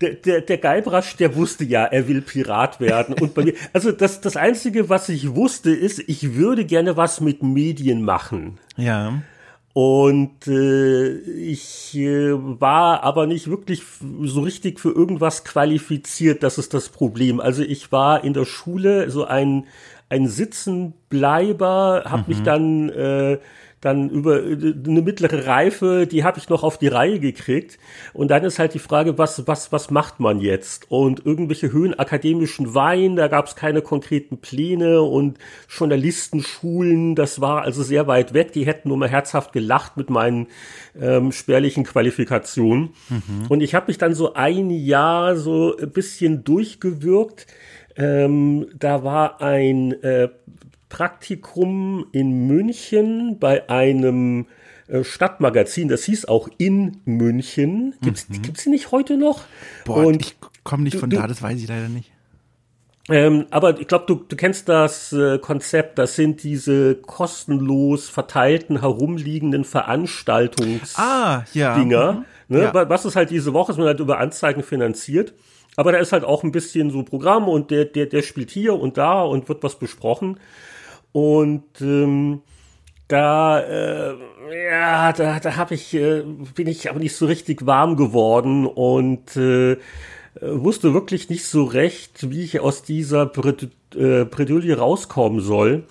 [0.00, 3.16] der, der, der Guybrush, der wusste ja, er will Pirat werden.
[3.20, 7.20] Und bei mir, also das, das Einzige, was ich wusste, ist, ich würde gerne was
[7.20, 8.60] mit Medien machen.
[8.76, 9.22] Ja.
[9.72, 13.82] Und äh, ich äh, war aber nicht wirklich
[14.22, 17.40] so richtig für irgendwas qualifiziert, das ist das Problem.
[17.40, 19.66] Also ich war in der Schule so ein,
[20.10, 20.28] ein
[21.12, 22.28] Sitzenbleiber, habe mhm.
[22.28, 23.38] mich dann äh,
[23.80, 27.80] dann über eine mittlere Reife, die habe ich noch auf die Reihe gekriegt.
[28.12, 30.88] Und dann ist halt die Frage, was, was, was macht man jetzt?
[30.88, 35.36] Und irgendwelche höhenakademischen Wein, da gab es keine konkreten Pläne und
[35.68, 38.52] Journalistenschulen, das war also sehr weit weg.
[38.52, 40.46] Die hätten nur mal herzhaft gelacht mit meinen
[41.00, 42.90] ähm, spärlichen Qualifikationen.
[43.08, 43.46] Mhm.
[43.48, 47.48] Und ich habe mich dann so ein Jahr so ein bisschen durchgewirkt.
[47.96, 50.28] Ähm, da war ein äh,
[50.92, 54.46] Praktikum in München bei einem
[54.88, 57.94] äh, Stadtmagazin, das hieß auch in München.
[58.02, 58.42] Gibt's, mhm.
[58.42, 59.40] gibt's die nicht heute noch?
[59.86, 62.12] Boah, und ich komme nicht du, von da, das weiß ich leider nicht.
[63.08, 68.80] Ähm, aber ich glaube, du, du kennst das äh, Konzept, das sind diese kostenlos verteilten,
[68.80, 71.08] herumliegenden Veranstaltungsdinger.
[71.08, 71.74] Ah, ja.
[71.74, 72.12] Dinger,
[72.48, 72.56] mhm.
[72.56, 72.62] ne?
[72.64, 72.90] ja.
[72.90, 75.32] Was ist halt diese Woche, ist man halt über Anzeigen finanziert.
[75.74, 78.78] Aber da ist halt auch ein bisschen so Programm und der, der, der spielt hier
[78.78, 80.38] und da und wird was besprochen.
[81.12, 82.42] Und ähm,
[83.08, 84.14] da, äh,
[84.70, 86.22] ja, da, da hab ich, äh,
[86.54, 89.76] bin ich aber nicht so richtig warm geworden und äh,
[90.40, 95.84] wusste wirklich nicht so recht, wie ich aus dieser äh, Bredouille rauskommen soll.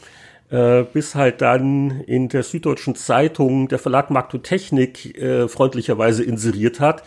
[0.49, 7.03] Äh, bis halt dann in der Süddeutschen Zeitung der Verlag Marktotechnik äh, freundlicherweise inseriert hat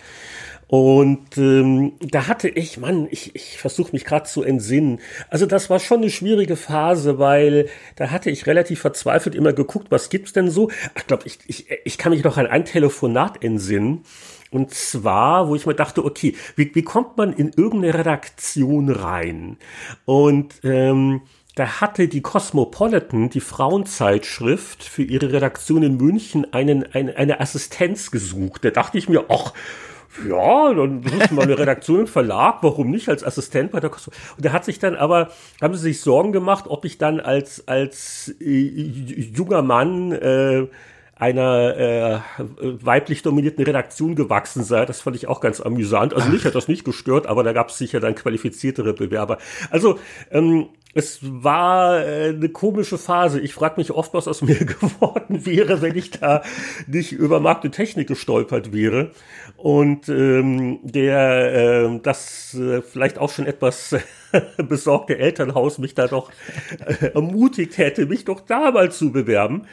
[0.74, 4.98] und ähm, da hatte ich, Mann, ich, ich versuche mich gerade zu entsinnen.
[5.30, 9.92] Also das war schon eine schwierige Phase, weil da hatte ich relativ verzweifelt immer geguckt,
[9.92, 10.72] was gibt's denn so?
[10.96, 14.02] Ach, glaube ich, ich, ich kann mich noch an ein Telefonat entsinnen.
[14.50, 19.58] Und zwar, wo ich mir dachte, okay, wie, wie kommt man in irgendeine Redaktion rein?
[20.06, 21.20] Und ähm,
[21.54, 28.10] da hatte die Cosmopolitan, die Frauenzeitschrift, für ihre Redaktion in München einen, eine, eine Assistenz
[28.10, 28.64] gesucht.
[28.64, 29.52] Da dachte ich mir, ach,
[30.28, 34.08] ja, dann du mal eine Redaktion im Verlag, warum nicht als Assistent bei der Kost
[34.08, 37.66] Und da hat sich dann aber, haben sie sich Sorgen gemacht, ob ich dann als,
[37.66, 38.68] als äh,
[39.34, 40.66] junger Mann äh,
[41.16, 42.20] einer äh,
[42.60, 44.84] weiblich dominierten Redaktion gewachsen sei.
[44.84, 46.14] Das fand ich auch ganz amüsant.
[46.14, 49.38] Also mich hat das nicht gestört, aber da gab es sicher dann qualifiziertere Bewerber.
[49.70, 49.98] Also
[50.30, 53.40] ähm, es war äh, eine komische Phase.
[53.40, 56.42] Ich frage mich oft, was aus mir geworden wäre, wenn ich da
[56.86, 59.10] nicht über Markt und Technik gestolpert wäre.
[59.56, 63.96] Und ähm, der äh, das äh, vielleicht auch schon etwas
[64.56, 66.30] besorgte Elternhaus mich da doch
[66.86, 69.66] äh, ermutigt hätte, mich doch da mal zu bewerben.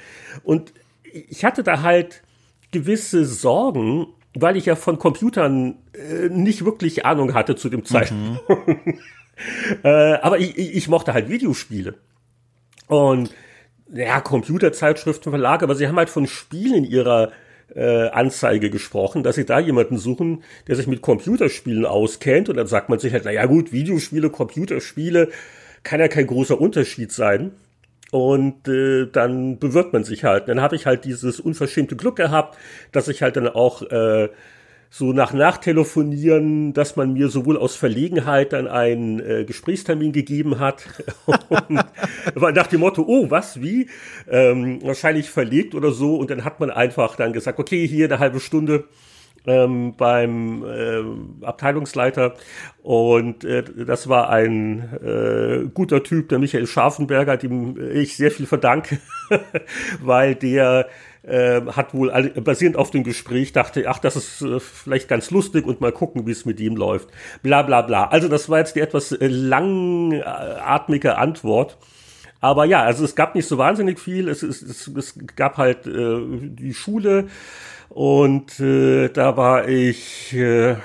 [0.43, 2.23] Und ich hatte da halt
[2.71, 8.49] gewisse Sorgen, weil ich ja von Computern äh, nicht wirklich Ahnung hatte zu dem Zeitpunkt.
[8.49, 8.99] Mhm.
[9.83, 11.95] äh, aber ich, ich mochte halt Videospiele.
[12.87, 13.31] Und
[13.93, 17.31] ja, Computerzeitschriften, Verlage, aber sie haben halt von Spielen in ihrer
[17.75, 22.49] äh, Anzeige gesprochen, dass sie da jemanden suchen, der sich mit Computerspielen auskennt.
[22.49, 25.29] Und dann sagt man sich halt, na ja gut, Videospiele, Computerspiele,
[25.83, 27.51] kann ja kein großer Unterschied sein.
[28.11, 30.49] Und äh, dann bewirbt man sich halt.
[30.49, 32.57] Dann habe ich halt dieses unverschämte Glück gehabt,
[32.91, 34.29] dass ich halt dann auch äh,
[34.93, 40.83] so nach Nachtelefonieren, dass man mir sowohl aus Verlegenheit dann einen äh, Gesprächstermin gegeben hat
[41.25, 41.79] und
[42.53, 43.87] nach dem Motto, oh, was, wie?
[44.29, 46.17] Ähm, wahrscheinlich verlegt oder so.
[46.17, 48.83] Und dann hat man einfach dann gesagt, okay, hier eine halbe Stunde
[49.47, 52.35] ähm, beim äh, Abteilungsleiter
[52.83, 58.45] und äh, das war ein äh, guter Typ, der Michael Scharfenberger, dem ich sehr viel
[58.45, 58.99] verdanke,
[60.01, 60.87] weil der
[61.23, 62.11] äh, hat wohl
[62.43, 66.25] basierend auf dem Gespräch dachte, ach, das ist äh, vielleicht ganz lustig und mal gucken,
[66.25, 67.09] wie es mit ihm läuft.
[67.43, 68.05] Bla bla bla.
[68.05, 71.77] Also das war jetzt die etwas äh, langatmige Antwort.
[72.39, 74.27] Aber ja, also es gab nicht so wahnsinnig viel.
[74.27, 77.27] Es, es, es, es gab halt äh, die Schule
[77.89, 80.75] und äh, da war ich äh,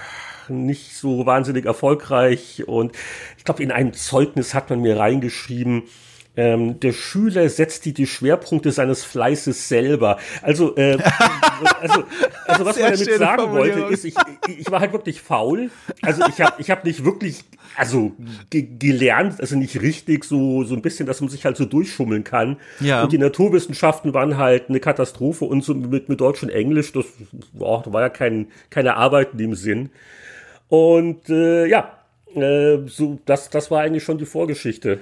[0.49, 2.64] nicht so wahnsinnig erfolgreich.
[2.66, 2.92] Und
[3.38, 5.85] ich glaube, in einem Zeugnis hat man mir reingeschrieben,
[6.37, 10.18] ähm, der Schüler setzt die, die Schwerpunkte seines Fleißes selber.
[10.42, 10.99] Also, äh,
[11.81, 12.05] also,
[12.46, 14.14] also was man damit sagen wollte, ist, ich,
[14.59, 15.70] ich war halt wirklich faul.
[16.03, 17.44] Also ich habe ich hab nicht wirklich,
[17.77, 18.12] also
[18.51, 22.22] ge gelernt, also nicht richtig, so, so ein bisschen, dass man sich halt so durchschummeln
[22.22, 22.59] kann.
[22.81, 23.03] Ja.
[23.03, 27.07] Und die Naturwissenschaften waren halt eine Katastrophe und so mit, mit Deutsch und Englisch, das,
[27.55, 29.90] boah, da war ja kein, keine Arbeit in dem Sinn.
[30.68, 31.92] Und äh, ja,
[32.35, 34.99] äh, so, das, das war eigentlich schon die Vorgeschichte.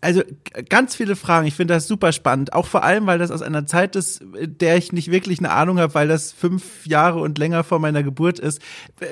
[0.00, 0.22] Also
[0.68, 1.46] ganz viele Fragen.
[1.46, 2.52] Ich finde das super spannend.
[2.52, 5.78] Auch vor allem, weil das aus einer Zeit ist, der ich nicht wirklich eine Ahnung
[5.78, 8.62] habe, weil das fünf Jahre und länger vor meiner Geburt ist.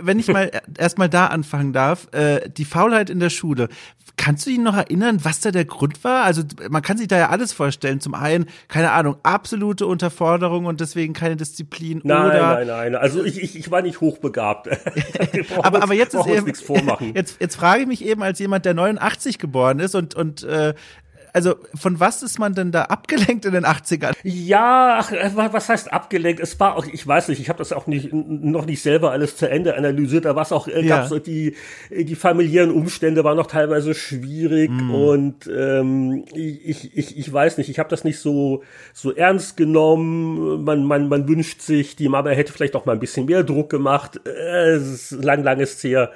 [0.00, 3.68] Wenn ich mal erstmal da anfangen darf, äh, die Faulheit in der Schule.
[4.16, 6.24] Kannst du dich noch erinnern, was da der Grund war?
[6.24, 8.00] Also man kann sich da ja alles vorstellen.
[8.00, 12.00] Zum einen, keine Ahnung, absolute Unterforderung und deswegen keine Disziplin.
[12.02, 12.94] Nein, oder nein, nein.
[12.94, 14.68] Also ich, ich, ich war nicht hochbegabt.
[15.62, 16.46] aber, aber jetzt ist eben,
[17.14, 20.74] jetzt, jetzt frage ich mich eben als jemand, der 89 geboren ist und, und äh,
[21.36, 24.14] also von was ist man denn da abgelenkt in den 80ern?
[24.22, 26.40] Ja, ach, äh, was heißt abgelenkt?
[26.40, 29.36] Es war auch, ich weiß nicht, ich habe das auch nicht noch nicht selber alles
[29.36, 31.06] zu Ende analysiert, da was auch äh, ja.
[31.06, 31.54] gab's die
[31.90, 34.94] die familiären Umstände waren noch teilweise schwierig mm.
[34.94, 38.62] und ähm, ich, ich ich weiß nicht, ich habe das nicht so
[38.94, 40.64] so ernst genommen.
[40.64, 43.68] Man man man wünscht sich, die Mama hätte vielleicht auch mal ein bisschen mehr Druck
[43.68, 44.22] gemacht.
[44.26, 46.12] Äh, es ist lang langes her.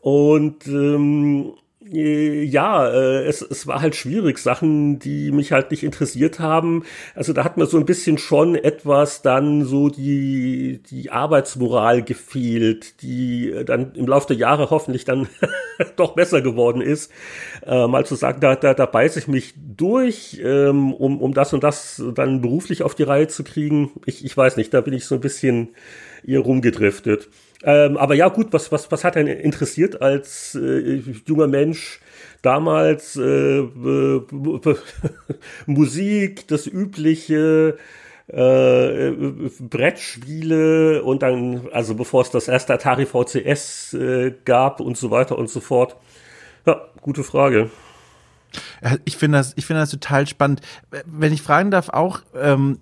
[0.00, 5.82] Und ähm, äh, ja, äh, es, es war halt schwierig, Sachen, die mich halt nicht
[5.82, 6.84] interessiert haben.
[7.14, 13.02] Also da hat mir so ein bisschen schon etwas dann so die, die Arbeitsmoral gefehlt,
[13.02, 15.28] die dann im Laufe der Jahre hoffentlich dann
[15.96, 17.12] doch besser geworden ist.
[17.66, 21.52] Äh, mal zu sagen, da, da, da beiße ich mich durch, ähm, um, um das
[21.52, 23.90] und das dann beruflich auf die Reihe zu kriegen.
[24.06, 25.68] Ich, ich weiß nicht, da bin ich so ein bisschen
[26.26, 27.28] eher rumgedriftet.
[27.64, 32.00] Ähm, aber ja, gut, was, was, was hat einen interessiert als äh, junger Mensch?
[32.42, 34.20] Damals äh, äh,
[35.66, 37.78] Musik, das übliche,
[38.28, 39.12] äh,
[39.60, 45.38] Brettspiele und dann, also bevor es das erste Atari VCS äh, gab und so weiter
[45.38, 45.96] und so fort.
[46.66, 47.70] Ja, gute Frage.
[49.04, 50.60] Ich finde das, ich finde das total spannend.
[51.06, 52.78] Wenn ich fragen darf, auch ähm,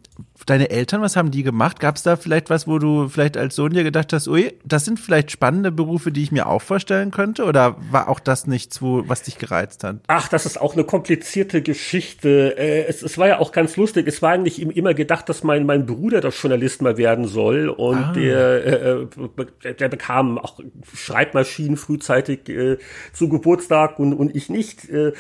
[0.47, 1.81] deine Eltern, was haben die gemacht?
[1.81, 4.85] Gab es da vielleicht was, wo du vielleicht als Sohn dir gedacht hast, ui, das
[4.85, 7.45] sind vielleicht spannende Berufe, die ich mir auch vorstellen könnte?
[7.45, 10.01] Oder war auch das nichts, wo, was dich gereizt hat?
[10.09, 12.57] Ach, das ist auch eine komplizierte Geschichte.
[12.59, 14.07] Äh, es, es war ja auch ganz lustig.
[14.07, 17.69] Es war eigentlich immer gedacht, dass mein, mein Bruder das Journalist mal werden soll.
[17.69, 18.13] Und ah.
[18.13, 20.61] der, äh, äh, der bekam auch
[20.95, 22.79] Schreibmaschinen frühzeitig äh,
[23.13, 24.89] zu Geburtstag und, und ich nicht.
[24.89, 25.13] Äh,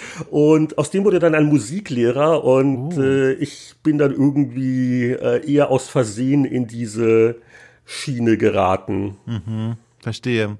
[0.72, 3.02] und aus dem wurde dann ein Musiklehrer und oh.
[3.02, 7.36] äh, ich bin dann irgendwie äh, eher aus Versehen in diese
[7.84, 9.16] Schiene geraten.
[9.26, 10.56] Mhm, verstehe.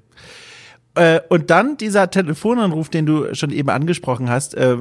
[0.95, 4.77] Äh, und dann dieser Telefonanruf, den du schon eben angesprochen hast, äh,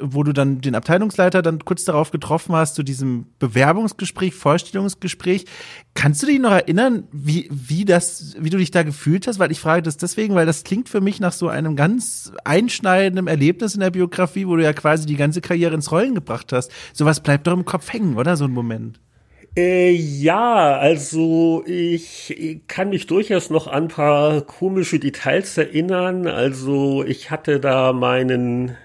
[0.00, 5.44] wo du dann den Abteilungsleiter dann kurz darauf getroffen hast, zu diesem Bewerbungsgespräch, Vorstellungsgespräch.
[5.92, 9.38] Kannst du dich noch erinnern, wie, wie das, wie du dich da gefühlt hast?
[9.38, 13.26] Weil ich frage das deswegen, weil das klingt für mich nach so einem ganz einschneidenden
[13.26, 16.72] Erlebnis in der Biografie, wo du ja quasi die ganze Karriere ins Rollen gebracht hast.
[16.94, 18.38] Sowas bleibt doch im Kopf hängen, oder?
[18.38, 18.98] So ein Moment.
[19.56, 26.26] Äh, ja, also ich kann mich durchaus noch an ein paar komische Details erinnern.
[26.26, 28.76] Also ich hatte da meinen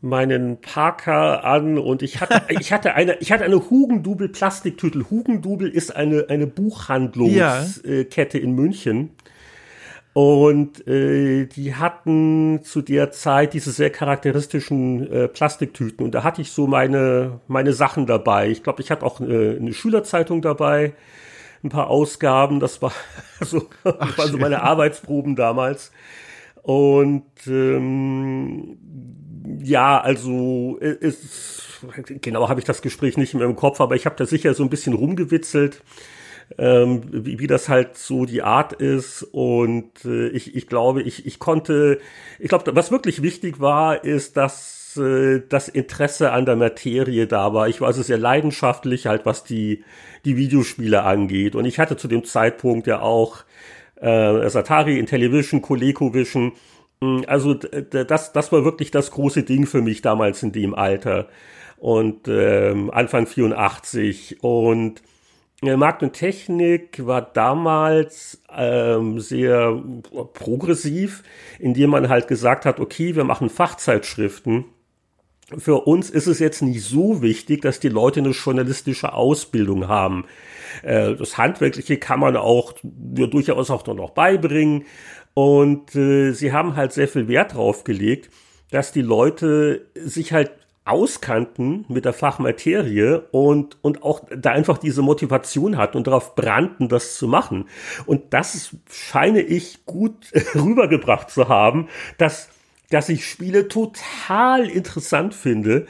[0.00, 5.08] meinen Parker an und ich hatte ich hatte eine ich hatte eine Hugendubel Plastiktüte.
[5.10, 8.44] Hugendubel ist eine eine Buchhandlungskette ja.
[8.44, 9.10] in München
[10.14, 16.04] und äh, die hatten zu der Zeit diese sehr charakteristischen äh, Plastiktüten.
[16.04, 18.50] Und da hatte ich so meine, meine Sachen dabei.
[18.50, 20.92] Ich glaube, ich hatte auch äh, eine Schülerzeitung dabei,
[21.64, 22.60] ein paar Ausgaben.
[22.60, 22.92] Das war
[23.40, 25.92] so, Ach, war so meine Arbeitsproben damals.
[26.60, 28.76] Und ähm,
[29.62, 31.80] ja, also äh, ist,
[32.20, 34.62] genau habe ich das Gespräch nicht mehr im Kopf, aber ich habe da sicher so
[34.62, 35.82] ein bisschen rumgewitzelt
[36.58, 39.22] ähm, wie, wie das halt so die Art ist.
[39.32, 41.98] Und äh, ich, ich glaube, ich, ich konnte,
[42.38, 47.54] ich glaube, was wirklich wichtig war, ist, dass äh, das Interesse an der Materie da
[47.54, 47.68] war.
[47.68, 49.84] Ich war also sehr leidenschaftlich, halt was die,
[50.24, 51.54] die Videospiele angeht.
[51.54, 53.44] Und ich hatte zu dem Zeitpunkt ja auch
[54.00, 56.52] äh, Atari, Intellivision, ColecoVision.
[57.00, 61.28] Hm, also das, das war wirklich das große Ding für mich damals in dem Alter.
[61.78, 64.38] Und ähm, Anfang 84.
[64.42, 65.02] Und
[65.62, 69.80] Markt und Technik war damals ähm, sehr
[70.32, 71.22] progressiv,
[71.60, 74.64] indem man halt gesagt hat, okay, wir machen Fachzeitschriften.
[75.56, 80.24] Für uns ist es jetzt nicht so wichtig, dass die Leute eine journalistische Ausbildung haben.
[80.82, 82.74] Äh, das Handwerkliche kann man auch
[83.16, 84.84] ja, durchaus auch noch beibringen.
[85.34, 88.30] Und äh, sie haben halt sehr viel Wert drauf gelegt,
[88.70, 90.50] dass die Leute sich halt
[90.84, 96.88] auskannten mit der Fachmaterie und, und auch da einfach diese Motivation hatten und darauf brannten,
[96.88, 97.68] das zu machen.
[98.06, 102.48] Und das scheine ich gut rübergebracht zu haben, dass
[102.90, 105.86] dass ich Spiele total interessant finde.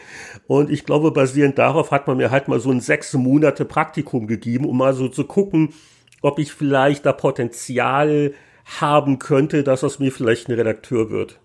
[0.46, 4.28] Und ich glaube, basierend darauf hat man mir halt mal so ein sechs Monate Praktikum
[4.28, 5.74] gegeben, um mal so zu gucken,
[6.20, 8.34] ob ich vielleicht da Potenzial
[8.80, 11.40] haben könnte, dass aus mir vielleicht ein Redakteur wird.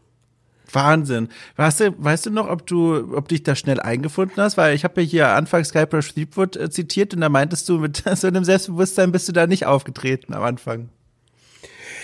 [0.73, 1.29] Wahnsinn.
[1.55, 4.57] Weißt du, weißt du noch, ob du, ob dich da schnell eingefunden hast?
[4.57, 8.03] Weil ich habe ja hier anfangs Guybrush Threepwood äh, zitiert und da meintest du, mit
[8.15, 10.89] so einem Selbstbewusstsein bist du da nicht aufgetreten am Anfang.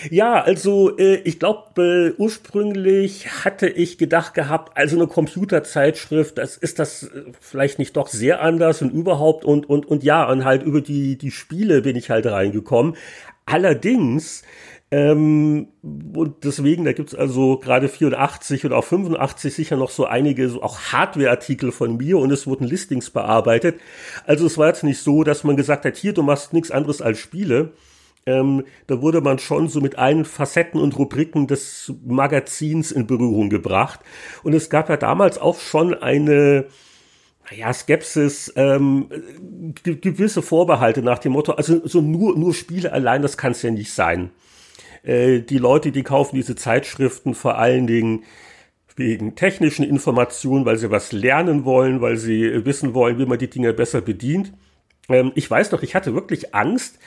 [0.09, 6.57] Ja, also äh, ich glaube, äh, ursprünglich hatte ich gedacht gehabt, also eine Computerzeitschrift, das
[6.57, 10.43] ist das äh, vielleicht nicht doch sehr anders und überhaupt und und und ja, und
[10.43, 12.95] halt über die die Spiele bin ich halt reingekommen.
[13.45, 14.43] Allerdings
[14.93, 20.47] ähm, und deswegen, da gibt's also gerade 84 oder auch 85 sicher noch so einige
[20.49, 23.79] so auch Hardware-Artikel von mir und es wurden Listings bearbeitet.
[24.27, 27.01] Also es war jetzt nicht so, dass man gesagt hat, hier, du machst nichts anderes
[27.01, 27.73] als Spiele.
[28.27, 33.49] Ähm, da wurde man schon so mit allen Facetten und Rubriken des Magazins in Berührung
[33.49, 33.99] gebracht.
[34.43, 36.65] Und es gab ja damals auch schon eine,
[37.49, 39.07] naja, Skepsis, ähm,
[39.81, 43.71] gewisse Vorbehalte nach dem Motto, also so nur, nur Spiele allein, das kann es ja
[43.71, 44.29] nicht sein.
[45.03, 48.23] Äh, die Leute, die kaufen diese Zeitschriften vor allen Dingen
[48.95, 53.49] wegen technischen Informationen, weil sie was lernen wollen, weil sie wissen wollen, wie man die
[53.49, 54.53] Dinge besser bedient.
[55.09, 56.99] Ähm, ich weiß doch, ich hatte wirklich Angst.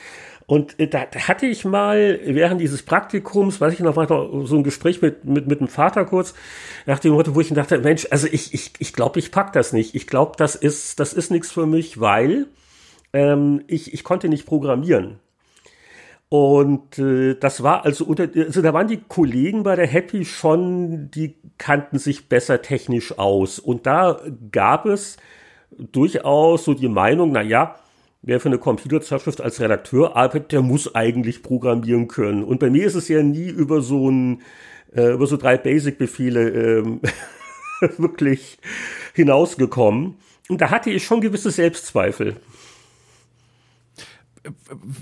[0.47, 4.07] Und äh, da, hatte ich mal während dieses Praktikums, weiß ich noch, war
[4.47, 6.35] so ein Gespräch mit, mit, mit dem Vater kurz,
[6.87, 9.73] nach dem Motto, wo ich dachte, Mensch, also ich, ich, ich glaube, ich pack das
[9.73, 9.95] nicht.
[9.95, 12.47] Ich glaube, das ist, das ist nichts für mich, weil
[13.13, 15.19] ähm, ich, ich konnte nicht programmieren.
[16.29, 21.11] Und äh, das war also unter, also da waren die Kollegen bei der Happy schon,
[21.11, 23.59] die kannten sich besser technisch aus.
[23.59, 25.19] Und da gab es
[25.71, 27.77] durchaus so die Meinung, na ja,
[28.23, 32.43] wer für eine Computerzeitschrift als Redakteur arbeitet, der muss eigentlich programmieren können.
[32.43, 34.43] Und bei mir ist es ja nie über so ein,
[34.93, 37.01] äh, über so drei Basic-Befehle ähm,
[37.99, 38.59] wirklich
[39.15, 40.17] hinausgekommen.
[40.49, 42.37] Und da hatte ich schon gewisse Selbstzweifel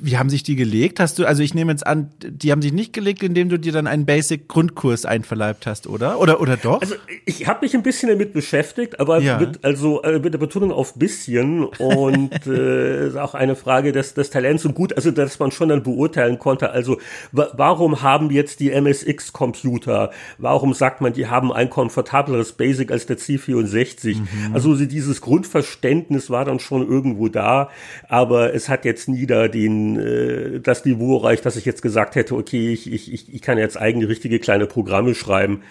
[0.01, 1.01] wie haben sich die gelegt?
[1.01, 3.73] Hast du, also ich nehme jetzt an, die haben sich nicht gelegt, indem du dir
[3.73, 6.21] dann einen Basic-Grundkurs einverleibt hast, oder?
[6.21, 6.81] Oder, oder doch?
[6.81, 6.95] Also
[7.27, 9.39] ich habe mich ein bisschen damit beschäftigt, aber ja.
[9.39, 14.31] mit, also äh, mit der Betonung auf bisschen und äh, auch eine Frage des, des
[14.31, 16.99] Talents und gut, also dass man schon dann beurteilen konnte, also
[17.33, 23.19] warum haben jetzt die MSX-Computer, warum sagt man, die haben ein komfortableres Basic als der
[23.19, 24.17] C64?
[24.17, 24.55] Mhm.
[24.55, 27.71] Also dieses Grundverständnis war dann schon irgendwo da,
[28.09, 32.15] aber es hat jetzt nie wieder den, äh, das Niveau erreicht, dass ich jetzt gesagt
[32.15, 35.63] hätte, okay, ich, ich, ich kann jetzt eigene richtige kleine Programme schreiben.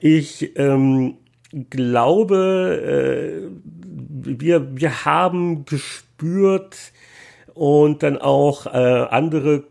[0.00, 1.16] Ich ähm,
[1.70, 6.76] glaube, äh, wir, wir haben gespürt
[7.54, 9.64] und dann auch äh, andere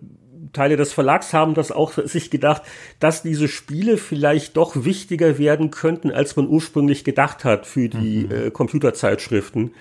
[0.53, 2.63] Teile des Verlags haben das auch sich gedacht,
[2.99, 8.25] dass diese Spiele vielleicht doch wichtiger werden könnten, als man ursprünglich gedacht hat für die
[8.25, 8.31] mhm.
[8.31, 9.71] äh, Computerzeitschriften.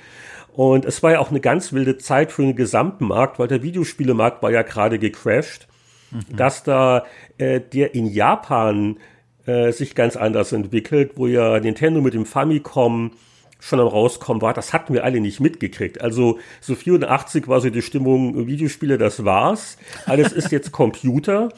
[0.56, 3.62] Und es war ja auch eine ganz wilde Zeit für den gesamten Markt, weil der
[3.62, 5.68] Videospielemarkt war ja gerade gecrashed,
[6.10, 6.34] mhm.
[6.34, 7.04] dass da
[7.36, 8.96] äh, der in Japan
[9.44, 13.12] äh, sich ganz anders entwickelt, wo ja Nintendo mit dem Famicom
[13.60, 16.00] schon am rauskommen war, das hatten wir alle nicht mitgekriegt.
[16.00, 19.76] Also so 84 war so die Stimmung, Videospiele, das war's.
[20.06, 21.50] Alles ist jetzt Computer.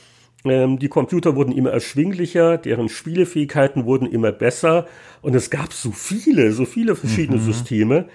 [0.44, 4.88] Ähm, die Computer wurden immer erschwinglicher, deren Spielefähigkeiten wurden immer besser
[5.22, 7.44] und es gab so viele, so viele verschiedene mhm.
[7.44, 8.08] Systeme.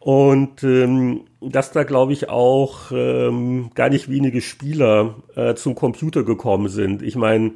[0.00, 6.24] Und ähm, dass da, glaube ich, auch ähm, gar nicht wenige Spieler äh, zum Computer
[6.24, 7.02] gekommen sind.
[7.02, 7.52] Ich meine,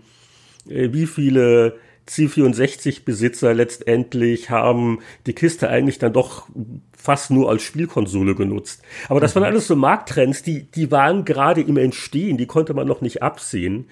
[0.69, 1.77] äh, wie viele
[2.07, 6.47] C64-Besitzer letztendlich haben die Kiste eigentlich dann doch
[6.95, 8.83] fast nur als Spielkonsole genutzt.
[9.09, 9.49] Aber das waren mhm.
[9.49, 13.87] alles so Markttrends, die, die waren gerade im Entstehen, die konnte man noch nicht absehen.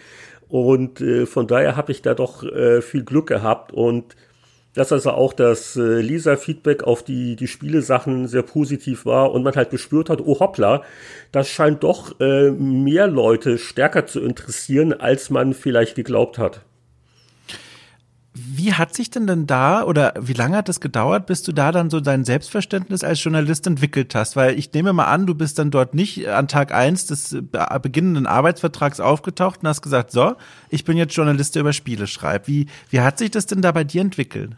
[0.48, 4.14] Und äh, von daher habe ich da doch äh, viel Glück gehabt und
[4.74, 9.54] dass also auch das äh, Leser-Feedback auf die, die Spielesachen sehr positiv war und man
[9.54, 10.82] halt gespürt hat, oh hoppla,
[11.30, 16.62] das scheint doch äh, mehr Leute stärker zu interessieren, als man vielleicht geglaubt hat.
[18.34, 21.70] Wie hat sich denn denn da oder wie lange hat es gedauert, bis du da
[21.70, 24.36] dann so dein Selbstverständnis als Journalist entwickelt hast?
[24.36, 27.36] Weil ich nehme mal an, du bist dann dort nicht an Tag eins des
[27.82, 30.36] beginnenden Arbeitsvertrags aufgetaucht und hast gesagt, so,
[30.70, 32.48] ich bin jetzt Journalist, der über Spiele schreibt.
[32.48, 34.56] Wie, wie hat sich das denn da bei dir entwickelt?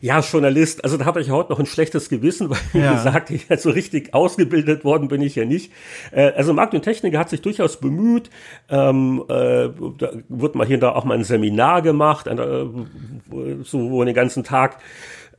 [0.00, 2.90] Ja, Journalist, also da habe ich heute noch ein schlechtes Gewissen, weil ja.
[2.90, 5.72] wie gesagt, ich, so richtig ausgebildet worden bin ich ja nicht.
[6.12, 8.30] Äh, also Markt und Techniker hat sich durchaus bemüht.
[8.68, 13.90] Ähm, äh, da wird mal hier und da auch mal ein Seminar gemacht, äh, so
[13.90, 14.78] wo den ganzen Tag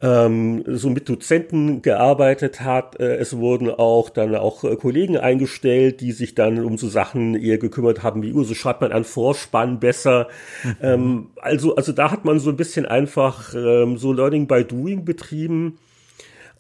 [0.02, 3.00] ähm, so mit Dozenten gearbeitet hat.
[3.00, 7.36] Äh, es wurden auch dann auch äh, Kollegen eingestellt, die sich dann um so Sachen
[7.36, 10.28] eher gekümmert haben, wie, oh, so schreibt man einen Vorspann besser.
[10.64, 10.76] Mhm.
[10.82, 15.04] Ähm, also, also da hat man so ein bisschen einfach ähm, so Learning by Doing
[15.04, 15.80] betrieben.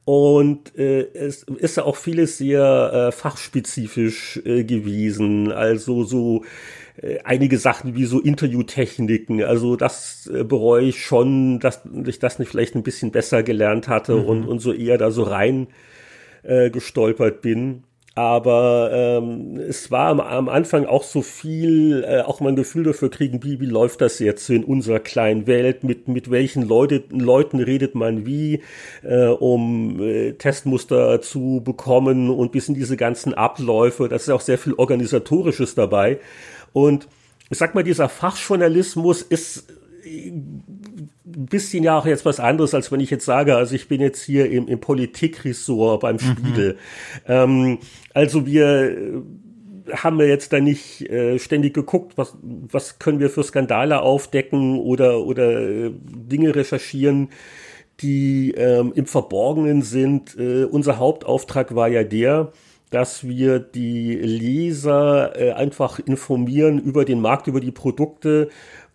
[0.03, 5.51] Und äh, es ist auch vieles sehr äh, fachspezifisch äh, gewesen.
[5.51, 6.43] Also so
[7.01, 9.43] äh, einige Sachen wie so Interviewtechniken.
[9.43, 13.87] Also das äh, bereue ich schon, dass ich das nicht vielleicht ein bisschen besser gelernt
[13.87, 14.25] hatte mhm.
[14.25, 15.67] und, und so eher da so rein
[16.43, 17.83] äh, gestolpert bin.
[18.17, 22.83] Aber ähm, es war am, am Anfang auch so viel, äh, auch mal ein Gefühl
[22.83, 27.03] dafür kriegen, wie, wie läuft das jetzt in unserer kleinen Welt, mit, mit welchen Leute,
[27.11, 28.63] Leuten redet man wie,
[29.03, 34.09] äh, um äh, Testmuster zu bekommen und bis in diese ganzen Abläufe.
[34.09, 36.17] Das ist auch sehr viel Organisatorisches dabei.
[36.73, 37.07] Und
[37.49, 39.69] ich sag mal, dieser Fachjournalismus ist
[40.05, 44.01] ein bisschen ja auch jetzt was anderes, als wenn ich jetzt sage, also ich bin
[44.01, 46.19] jetzt hier im, im Politikressort beim mhm.
[46.19, 46.73] Spiegel.
[46.73, 46.79] Mhm.
[47.27, 47.77] Ähm,
[48.13, 49.21] also wir äh,
[49.93, 54.79] haben wir jetzt da nicht äh, ständig geguckt, was, was können wir für Skandale aufdecken
[54.79, 57.29] oder, oder äh, Dinge recherchieren,
[57.99, 60.37] die ähm, im Verborgenen sind.
[60.37, 62.51] Äh, unser Hauptauftrag war ja der,
[62.89, 68.49] dass wir die Leser äh, einfach informieren über den Markt, über die Produkte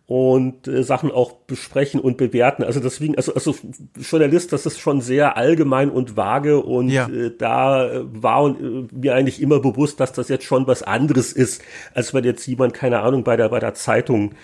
[0.07, 2.64] und äh, Sachen auch besprechen und bewerten.
[2.64, 3.55] Also deswegen, also, also
[3.99, 7.09] Journalist, das ist schon sehr allgemein und vage und ja.
[7.09, 11.32] äh, da äh, war äh, mir eigentlich immer bewusst, dass das jetzt schon was anderes
[11.32, 11.62] ist,
[11.95, 14.34] als wenn jetzt jemand, keine Ahnung, bei der, bei der Zeitung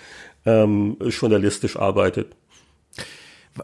[0.45, 2.35] ähm, journalistisch arbeitet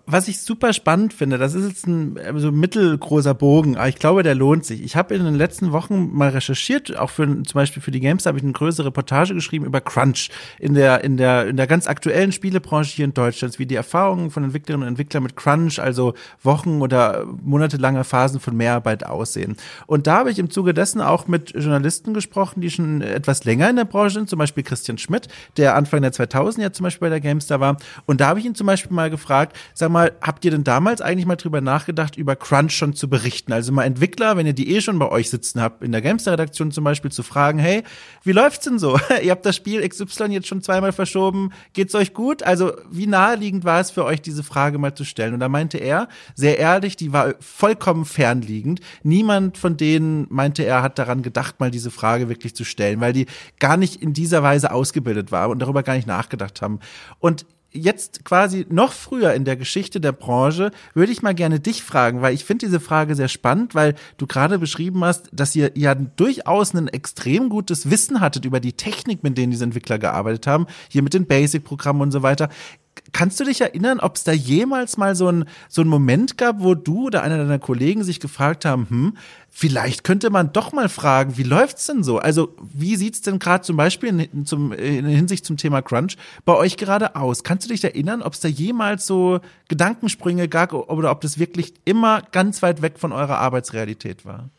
[0.05, 3.97] was ich super spannend finde, das ist jetzt ein äh, so mittelgroßer Bogen, aber ich
[3.97, 4.83] glaube, der lohnt sich.
[4.83, 8.25] Ich habe in den letzten Wochen mal recherchiert, auch für zum Beispiel für die Games
[8.25, 10.29] habe ich eine größere Reportage geschrieben über Crunch
[10.59, 14.31] in der in der in der ganz aktuellen Spielebranche hier in Deutschland, wie die Erfahrungen
[14.31, 19.57] von Entwicklerinnen und Entwicklern mit Crunch, also Wochen oder monatelange Phasen von Mehrarbeit aussehen.
[19.87, 23.69] Und da habe ich im Zuge dessen auch mit Journalisten gesprochen, die schon etwas länger
[23.69, 25.27] in der Branche sind, zum Beispiel Christian Schmidt,
[25.57, 27.77] der Anfang der 2000 ja zum Beispiel bei der GameStar war.
[28.05, 29.55] Und da habe ich ihn zum Beispiel mal gefragt,
[29.85, 33.53] sag mal, habt ihr denn damals eigentlich mal drüber nachgedacht, über Crunch schon zu berichten?
[33.53, 36.71] Also mal Entwickler, wenn ihr die eh schon bei euch sitzen habt, in der Gamester-Redaktion
[36.71, 37.83] zum Beispiel, zu fragen, hey,
[38.23, 38.97] wie läuft's denn so?
[39.21, 42.41] ihr habt das Spiel XY jetzt schon zweimal verschoben, geht's euch gut?
[42.41, 45.35] Also wie naheliegend war es für euch, diese Frage mal zu stellen?
[45.35, 48.79] Und da meinte er, sehr ehrlich, die war vollkommen fernliegend.
[49.03, 53.13] Niemand von denen, meinte er, hat daran gedacht, mal diese Frage wirklich zu stellen, weil
[53.13, 53.27] die
[53.59, 56.79] gar nicht in dieser Weise ausgebildet war und darüber gar nicht nachgedacht haben.
[57.19, 57.45] Und
[57.75, 62.21] jetzt quasi noch früher in der Geschichte der Branche würde ich mal gerne dich fragen,
[62.21, 65.93] weil ich finde diese Frage sehr spannend, weil du gerade beschrieben hast, dass ihr ja
[65.95, 70.67] durchaus ein extrem gutes Wissen hattet über die Technik, mit denen diese Entwickler gearbeitet haben,
[70.89, 72.49] hier mit den Basic-Programmen und so weiter.
[73.11, 76.75] Kannst du dich erinnern, ob es da jemals mal so ein, so Moment gab, wo
[76.75, 79.17] du oder einer deiner Kollegen sich gefragt haben, hm,
[79.49, 82.17] vielleicht könnte man doch mal fragen, wie läuft's denn so?
[82.17, 86.55] Also, wie sieht's denn gerade zum Beispiel in, zum, in Hinsicht zum Thema Crunch bei
[86.55, 87.43] euch gerade aus?
[87.43, 91.73] Kannst du dich erinnern, ob es da jemals so Gedankensprünge gab oder ob das wirklich
[91.85, 94.49] immer ganz weit weg von eurer Arbeitsrealität war?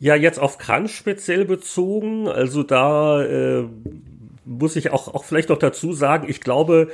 [0.00, 3.68] Ja, jetzt auf Crunch speziell bezogen, also da äh,
[4.44, 6.88] muss ich auch, auch vielleicht noch dazu sagen, ich glaube,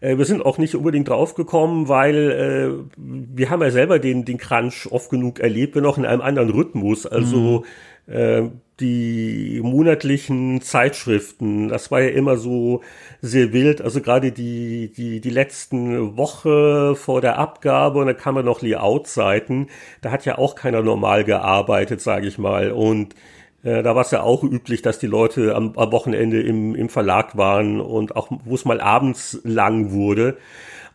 [0.00, 4.38] äh, wir sind auch nicht unbedingt draufgekommen, weil äh, wir haben ja selber den, den
[4.38, 7.06] Crunch oft genug erlebt, wenn auch in einem anderen Rhythmus.
[7.06, 7.64] Also
[8.06, 8.12] mhm.
[8.12, 8.50] äh,
[8.80, 12.82] die monatlichen Zeitschriften, das war ja immer so
[13.20, 13.80] sehr wild.
[13.80, 18.60] Also gerade die, die, die letzten Woche vor der Abgabe und dann kam ja noch
[18.60, 19.68] Layout-Seiten,
[20.00, 22.72] da hat ja auch keiner normal gearbeitet, sage ich mal.
[22.72, 23.14] Und
[23.62, 26.88] äh, da war es ja auch üblich, dass die Leute am, am Wochenende im, im
[26.88, 30.36] Verlag waren und auch, wo es mal abends lang wurde.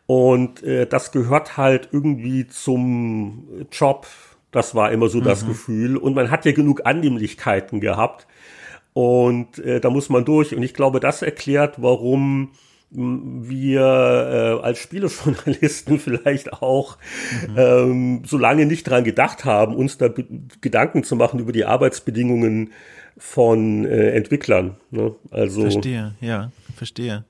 [0.06, 4.08] Und äh, das gehört halt irgendwie zum Job.
[4.52, 5.24] Das war immer so mhm.
[5.26, 5.98] das Gefühl.
[5.98, 8.28] Und man hat ja genug Annehmlichkeiten gehabt.
[8.94, 10.56] Und äh, da muss man durch.
[10.56, 12.52] Und ich glaube, das erklärt, warum
[12.90, 16.98] wir äh, als Spielejournalisten vielleicht auch
[17.48, 17.58] mhm.
[17.58, 20.10] ähm, so lange nicht dran gedacht haben, uns da
[20.62, 22.72] Gedanken zu machen über die Arbeitsbedingungen
[23.18, 24.78] von äh, Entwicklern.
[24.92, 25.16] Ne?
[25.32, 27.26] Also verstehe, ja, verstehe.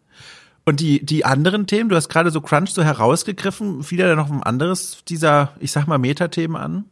[0.66, 4.30] Und die, die anderen Themen, du hast gerade so Crunch so herausgegriffen, fiel da noch
[4.30, 6.86] ein anderes dieser, ich sag mal, Metathemen an?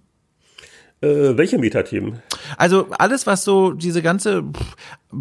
[1.02, 2.20] Äh, welche Metathemen?
[2.58, 4.44] Also alles, was so diese ganze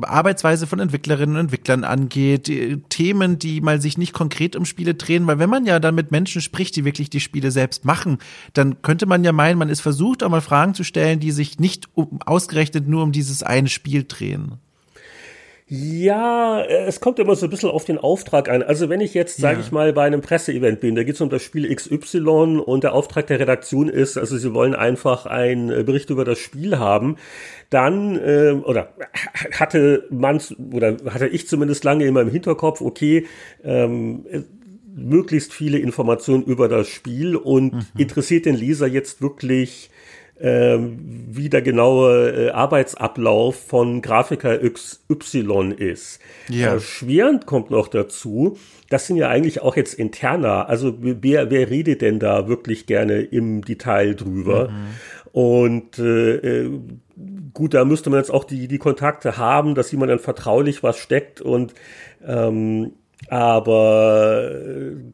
[0.03, 4.95] Arbeitsweise von Entwicklerinnen und Entwicklern angeht, die Themen, die mal sich nicht konkret um Spiele
[4.95, 8.19] drehen, weil wenn man ja dann mit Menschen spricht, die wirklich die Spiele selbst machen,
[8.53, 11.59] dann könnte man ja meinen, man ist versucht, auch mal Fragen zu stellen, die sich
[11.59, 14.59] nicht um, ausgerechnet nur um dieses eine Spiel drehen.
[15.67, 18.63] Ja, äh, es kommt immer so ein bisschen auf den Auftrag an.
[18.63, 19.65] Also wenn ich jetzt, sage ja.
[19.65, 22.93] ich mal, bei einem Presseevent bin, da geht es um das Spiel XY und der
[22.93, 27.17] Auftrag der Redaktion ist, also sie wollen einfach einen äh, Bericht über das Spiel haben,
[27.71, 28.91] dann, äh, oder
[29.53, 30.41] hatte man,
[30.73, 33.27] oder hatte ich zumindest lange immer im Hinterkopf, okay,
[33.65, 34.27] ähm,
[34.95, 37.87] möglichst viele Informationen über das Spiel und mhm.
[37.97, 39.91] interessiert den Leser jetzt wirklich,
[40.45, 46.21] äh, wie der genaue äh, Arbeitsablauf von Grafiker XY ist.
[46.51, 46.75] Ja.
[46.75, 48.59] Erschwerend kommt noch dazu,
[48.91, 50.69] das sind ja eigentlich auch jetzt interner.
[50.69, 54.69] Also wer, wer redet denn da wirklich gerne im Detail drüber?
[54.69, 55.31] Mhm.
[55.33, 56.81] Und äh, äh,
[57.55, 60.99] gut, da müsste man jetzt auch die, die Kontakte haben, dass jemand dann vertraulich was
[60.99, 61.73] steckt und
[62.25, 62.93] ähm,
[63.31, 64.51] aber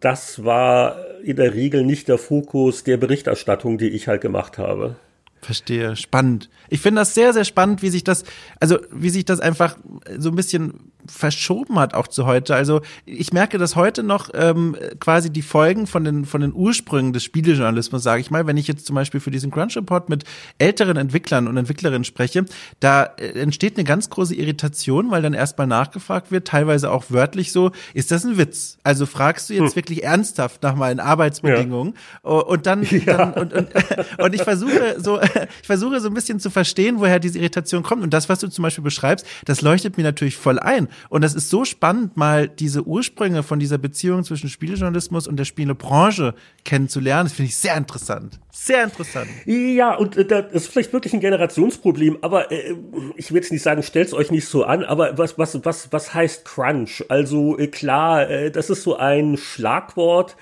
[0.01, 4.97] das war in der Regel nicht der Fokus der Berichterstattung, die ich halt gemacht habe.
[5.43, 6.51] Verstehe, spannend.
[6.69, 8.25] Ich finde das sehr, sehr spannend, wie sich das,
[8.61, 9.77] also wie sich das einfach
[10.19, 12.55] so ein bisschen verschoben hat auch zu heute.
[12.55, 17.13] Also ich merke dass heute noch ähm, quasi die Folgen von den von den Ursprüngen
[17.13, 18.47] des Spielejournalismus, sage ich mal.
[18.47, 20.25] Wenn ich jetzt zum Beispiel für diesen Crunch Report mit
[20.59, 22.45] älteren Entwicklern und Entwicklerinnen spreche,
[22.81, 27.53] da äh, entsteht eine ganz große Irritation, weil dann erstmal nachgefragt wird, teilweise auch wörtlich
[27.53, 28.79] so, ist das ein Witz?
[28.83, 29.77] Also fragst du jetzt hm.
[29.77, 31.95] wirklich ernsthaft nach meinen Arbeitsbedingungen
[32.25, 32.31] ja.
[32.31, 33.17] und dann, ja.
[33.17, 33.69] dann und, und,
[34.19, 38.03] und ich versuche so ich versuche so ein bisschen zu verstehen, woher diese Irritation kommt
[38.03, 41.35] und das, was du zum Beispiel beschreibst, das leuchtet mir natürlich voll ein und das
[41.35, 46.35] ist so spannend, mal diese Ursprünge von dieser Beziehung zwischen Spielejournalismus und der Spielebranche
[46.65, 47.27] kennenzulernen.
[47.27, 48.39] Das finde ich sehr interessant.
[48.51, 49.29] Sehr interessant.
[49.47, 52.75] Ja, und äh, das ist vielleicht wirklich ein Generationsproblem, aber äh,
[53.17, 56.15] ich will jetzt nicht sagen, stellt's euch nicht so an, aber was, was, was, was
[56.15, 57.05] heißt Crunch?
[57.09, 60.37] Also äh, klar, äh, das ist so ein Schlagwort.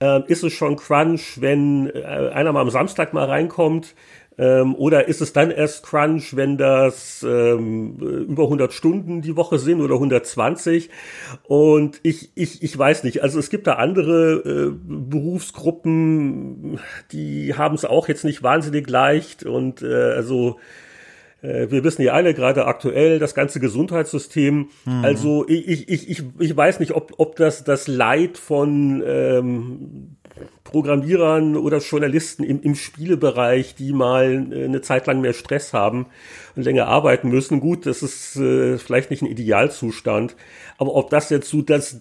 [0.00, 3.94] Äh, ist es schon Crunch, wenn äh, einer mal am Samstag mal reinkommt?
[4.38, 9.58] Ähm, oder ist es dann erst Crunch, wenn das ähm, über 100 Stunden die Woche
[9.58, 10.90] sind oder 120?
[11.44, 13.22] Und ich, ich, ich weiß nicht.
[13.22, 16.78] Also es gibt da andere äh, Berufsgruppen,
[17.12, 19.44] die haben es auch jetzt nicht wahnsinnig leicht.
[19.44, 20.58] Und äh, also
[21.42, 24.68] äh, wir wissen ja alle gerade aktuell das ganze Gesundheitssystem.
[24.84, 25.04] Mhm.
[25.04, 30.16] Also ich, ich, ich, ich weiß nicht, ob, ob das das Leid von ähm,
[30.72, 36.06] Programmierern oder Journalisten im, im Spielebereich, die mal äh, eine Zeit lang mehr Stress haben
[36.56, 37.60] und länger arbeiten müssen.
[37.60, 40.34] Gut, das ist äh, vielleicht nicht ein Idealzustand,
[40.78, 42.00] aber ob das jetzt so das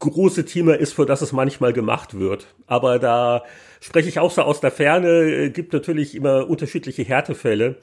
[0.00, 2.48] große Thema ist, für das es manchmal gemacht wird.
[2.66, 3.44] Aber da
[3.80, 7.76] spreche ich auch so aus der Ferne, äh, gibt natürlich immer unterschiedliche Härtefälle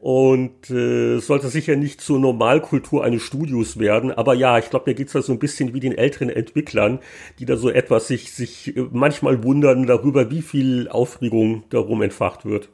[0.00, 4.10] und äh, sollte sicher nicht zur Normalkultur eines Studios werden.
[4.10, 7.00] Aber ja, ich glaube, mir geht's da so ein bisschen wie den älteren Entwicklern,
[7.38, 12.46] die da so etwas sich, sich äh, manchmal wundern darüber, wie viel Aufregung darum entfacht
[12.46, 12.70] wird.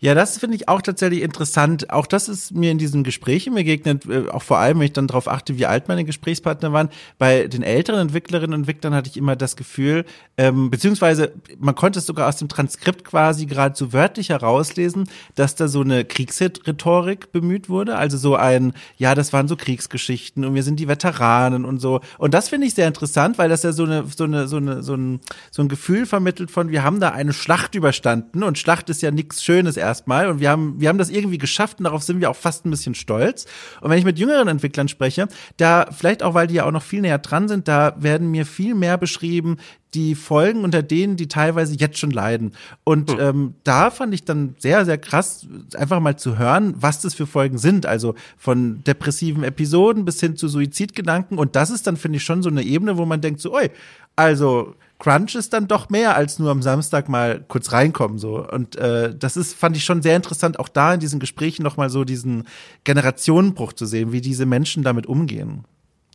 [0.00, 1.90] Ja, das finde ich auch tatsächlich interessant.
[1.90, 5.08] Auch das ist mir in diesen Gesprächen begegnet, äh, auch vor allem, wenn ich dann
[5.08, 6.88] darauf achte, wie alt meine Gesprächspartner waren.
[7.18, 10.04] Bei den älteren Entwicklerinnen und Entwicklern hatte ich immer das Gefühl,
[10.36, 15.56] ähm, beziehungsweise man konnte es sogar aus dem Transkript quasi gerade so wörtlich herauslesen, dass
[15.56, 17.96] da so eine Kriegshit-Rhetorik bemüht wurde.
[17.96, 22.00] Also so ein, ja, das waren so Kriegsgeschichten und wir sind die Veteranen und so.
[22.18, 24.82] Und das finde ich sehr interessant, weil das ja so eine, so eine, so eine,
[24.82, 28.90] so ein, so ein Gefühl vermittelt von, wir haben da eine Schlacht überstanden und Schlacht
[28.90, 32.02] ist ja nichts Schönes erstmal und wir haben, wir haben das irgendwie geschafft und darauf
[32.02, 33.46] sind wir auch fast ein bisschen stolz.
[33.80, 35.26] Und wenn ich mit jüngeren Entwicklern spreche,
[35.56, 38.44] da vielleicht auch, weil die ja auch noch viel näher dran sind, da werden mir
[38.44, 39.56] viel mehr beschrieben,
[39.94, 42.52] die Folgen unter denen, die teilweise jetzt schon leiden.
[42.84, 43.20] Und hm.
[43.20, 47.26] ähm, da fand ich dann sehr, sehr krass, einfach mal zu hören, was das für
[47.26, 47.86] Folgen sind.
[47.86, 51.38] Also von depressiven Episoden bis hin zu Suizidgedanken.
[51.38, 53.70] Und das ist dann, finde ich, schon so eine Ebene, wo man denkt so, oi,
[54.14, 58.76] also Crunch ist dann doch mehr als nur am Samstag mal kurz reinkommen so und
[58.76, 61.90] äh, das ist fand ich schon sehr interessant auch da in diesen Gesprächen noch mal
[61.90, 62.44] so diesen
[62.84, 65.64] Generationenbruch zu sehen, wie diese Menschen damit umgehen.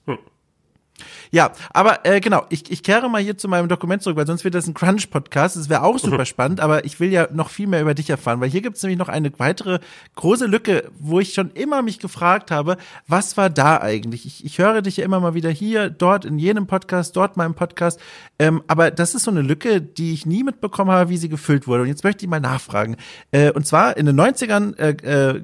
[0.05, 0.17] Hm.
[1.33, 4.43] Ja, aber äh, genau, ich, ich kehre mal hier zu meinem Dokument zurück, weil sonst
[4.43, 5.55] wird das ein Crunch-Podcast.
[5.55, 8.39] Das wäre auch super spannend, aber ich will ja noch viel mehr über dich erfahren,
[8.39, 9.79] weil hier gibt es nämlich noch eine weitere
[10.13, 12.77] große Lücke, wo ich schon immer mich gefragt habe,
[13.07, 14.27] was war da eigentlich?
[14.27, 17.55] Ich, ich höre dich ja immer mal wieder hier, dort, in jenem Podcast, dort meinem
[17.55, 17.99] Podcast,
[18.37, 21.65] ähm, aber das ist so eine Lücke, die ich nie mitbekommen habe, wie sie gefüllt
[21.65, 21.81] wurde.
[21.81, 22.95] Und jetzt möchte ich mal nachfragen.
[23.31, 25.41] Äh, und zwar in den 90ern, äh, äh,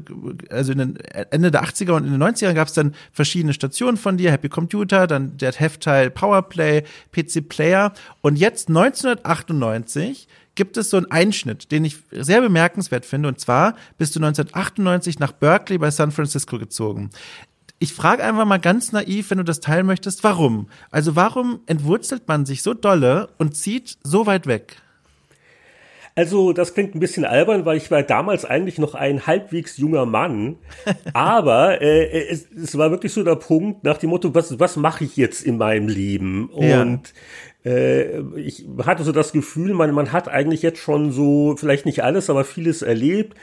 [0.52, 3.98] also in den Ende der 80er und in den 90ern gab es dann verschiedene Stationen
[3.98, 7.94] von dir, Happy Computer, dann der Heft Teil Powerplay, PC Player.
[8.22, 13.30] Und jetzt 1998 gibt es so einen Einschnitt, den ich sehr bemerkenswert finde.
[13.30, 17.10] Und zwar bist du 1998 nach Berkeley bei San Francisco gezogen.
[17.80, 20.68] Ich frage einfach mal ganz naiv, wenn du das teilen möchtest, warum?
[20.92, 24.82] Also warum entwurzelt man sich so dolle und zieht so weit weg?
[26.20, 30.06] Also, das klingt ein bisschen albern, weil ich war damals eigentlich noch ein halbwegs junger
[30.06, 30.58] Mann.
[31.14, 35.06] Aber äh, es, es war wirklich so der Punkt nach dem Motto, was, was mache
[35.06, 36.50] ich jetzt in meinem Leben?
[36.50, 37.14] Und
[37.64, 37.72] ja.
[37.72, 42.04] äh, ich hatte so das Gefühl, man, man hat eigentlich jetzt schon so, vielleicht nicht
[42.04, 43.38] alles, aber vieles erlebt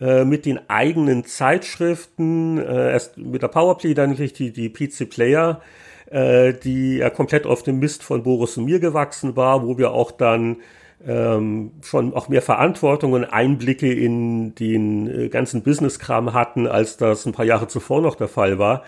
[0.00, 5.08] äh, mit den eigenen Zeitschriften, äh, erst mit der Powerplay, dann natürlich die, die PC
[5.08, 5.62] Player
[6.10, 9.92] äh, die ja komplett auf dem Mist von Boris und mir gewachsen war, wo wir
[9.92, 10.56] auch dann
[11.04, 17.26] ähm, schon auch mehr Verantwortung und Einblicke in den äh, ganzen Business-Kram hatten, als das
[17.26, 18.82] ein paar Jahre zuvor noch der Fall war.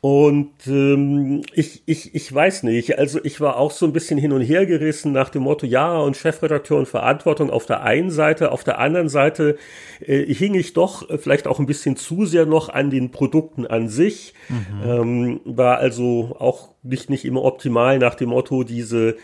[0.00, 4.32] Und ähm, ich, ich, ich weiß nicht, also ich war auch so ein bisschen hin
[4.32, 8.50] und her gerissen nach dem Motto, ja, und Chefredakteur und Verantwortung auf der einen Seite,
[8.50, 9.56] auf der anderen Seite
[10.00, 13.88] äh, hing ich doch vielleicht auch ein bisschen zu sehr noch an den Produkten an
[13.88, 14.82] sich, mhm.
[14.84, 19.16] ähm, war also auch nicht, nicht immer optimal nach dem Motto, diese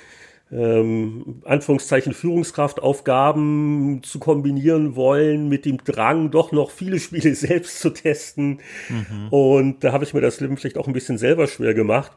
[0.50, 7.90] ähm, Anführungszeichen Führungskraftaufgaben zu kombinieren wollen mit dem Drang, doch noch viele Spiele selbst zu
[7.90, 8.60] testen.
[8.88, 9.28] Mhm.
[9.30, 12.12] Und da habe ich mir das Leben vielleicht auch ein bisschen selber schwer gemacht.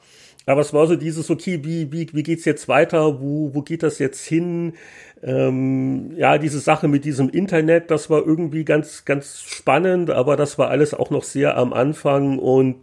[0.46, 3.22] Aber es war so dieses, okay, wie, wie, wie geht's jetzt weiter?
[3.22, 4.74] Wo, wo geht das jetzt hin?
[5.22, 10.58] Ähm, ja, diese Sache mit diesem Internet, das war irgendwie ganz, ganz spannend, aber das
[10.58, 12.78] war alles auch noch sehr am Anfang und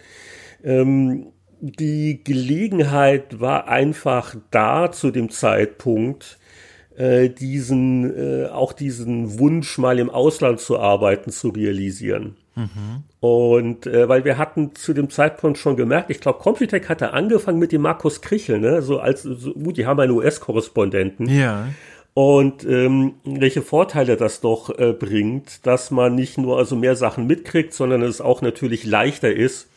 [0.62, 6.38] ähm, die Gelegenheit war einfach da zu dem Zeitpunkt,
[6.96, 12.36] äh, diesen, äh, auch diesen Wunsch mal im Ausland zu arbeiten, zu realisieren.
[12.56, 13.04] Mhm.
[13.20, 17.58] Und äh, weil wir hatten zu dem Zeitpunkt schon gemerkt, ich glaube, Computec hatte angefangen
[17.58, 18.82] mit dem Markus Krichel, ne?
[18.82, 21.28] So als, so, gut, die haben einen US-Korrespondenten.
[21.28, 21.68] Ja.
[22.14, 27.28] Und ähm, welche Vorteile das doch äh, bringt, dass man nicht nur also mehr Sachen
[27.28, 29.68] mitkriegt, sondern es auch natürlich leichter ist,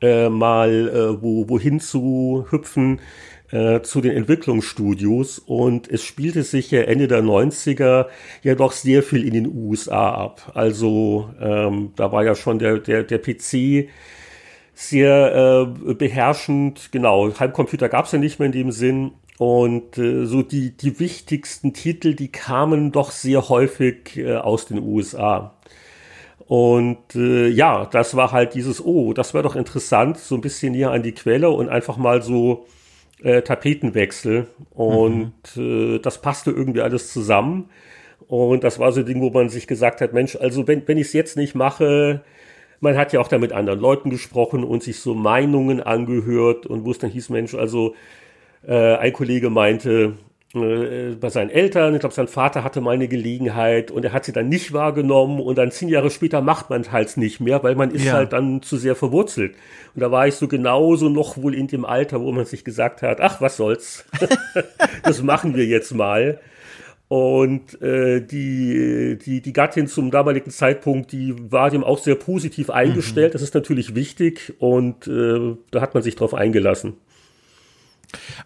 [0.00, 3.00] äh, mal äh, wo, wohin zu hüpfen
[3.50, 8.06] äh, zu den Entwicklungsstudios und es spielte sich ja Ende der 90er
[8.42, 10.52] ja doch sehr viel in den USA ab.
[10.54, 13.88] Also ähm, da war ja schon der, der, der PC
[14.74, 19.12] sehr äh, beherrschend, genau, Heimcomputer gab es ja nicht mehr in dem Sinn.
[19.38, 24.78] Und äh, so die, die wichtigsten Titel, die kamen doch sehr häufig äh, aus den
[24.78, 25.55] USA.
[26.46, 30.72] Und äh, ja, das war halt dieses, oh, das wäre doch interessant, so ein bisschen
[30.72, 32.66] näher an die Quelle und einfach mal so
[33.22, 34.46] äh, Tapetenwechsel.
[34.70, 35.96] Und mhm.
[35.96, 37.68] äh, das passte irgendwie alles zusammen.
[38.28, 40.98] Und das war so ein Ding, wo man sich gesagt hat, Mensch, also wenn, wenn
[40.98, 42.22] ich es jetzt nicht mache,
[42.80, 46.84] man hat ja auch da mit anderen Leuten gesprochen und sich so Meinungen angehört und
[46.84, 47.94] wo es dann hieß, Mensch, also
[48.66, 50.14] äh, ein Kollege meinte,
[51.20, 51.94] bei seinen Eltern.
[51.94, 55.40] Ich glaube, sein Vater hatte mal eine Gelegenheit und er hat sie dann nicht wahrgenommen
[55.40, 58.14] und dann zehn Jahre später macht man es halt nicht mehr, weil man ist ja.
[58.14, 59.54] halt dann zu sehr verwurzelt.
[59.94, 63.02] Und da war ich so genauso noch wohl in dem Alter, wo man sich gesagt
[63.02, 64.04] hat, ach, was soll's,
[65.02, 66.40] das machen wir jetzt mal.
[67.08, 72.68] Und äh, die, die, die Gattin zum damaligen Zeitpunkt, die war dem auch sehr positiv
[72.68, 73.28] eingestellt.
[73.28, 73.32] Mhm.
[73.34, 76.94] Das ist natürlich wichtig und äh, da hat man sich drauf eingelassen.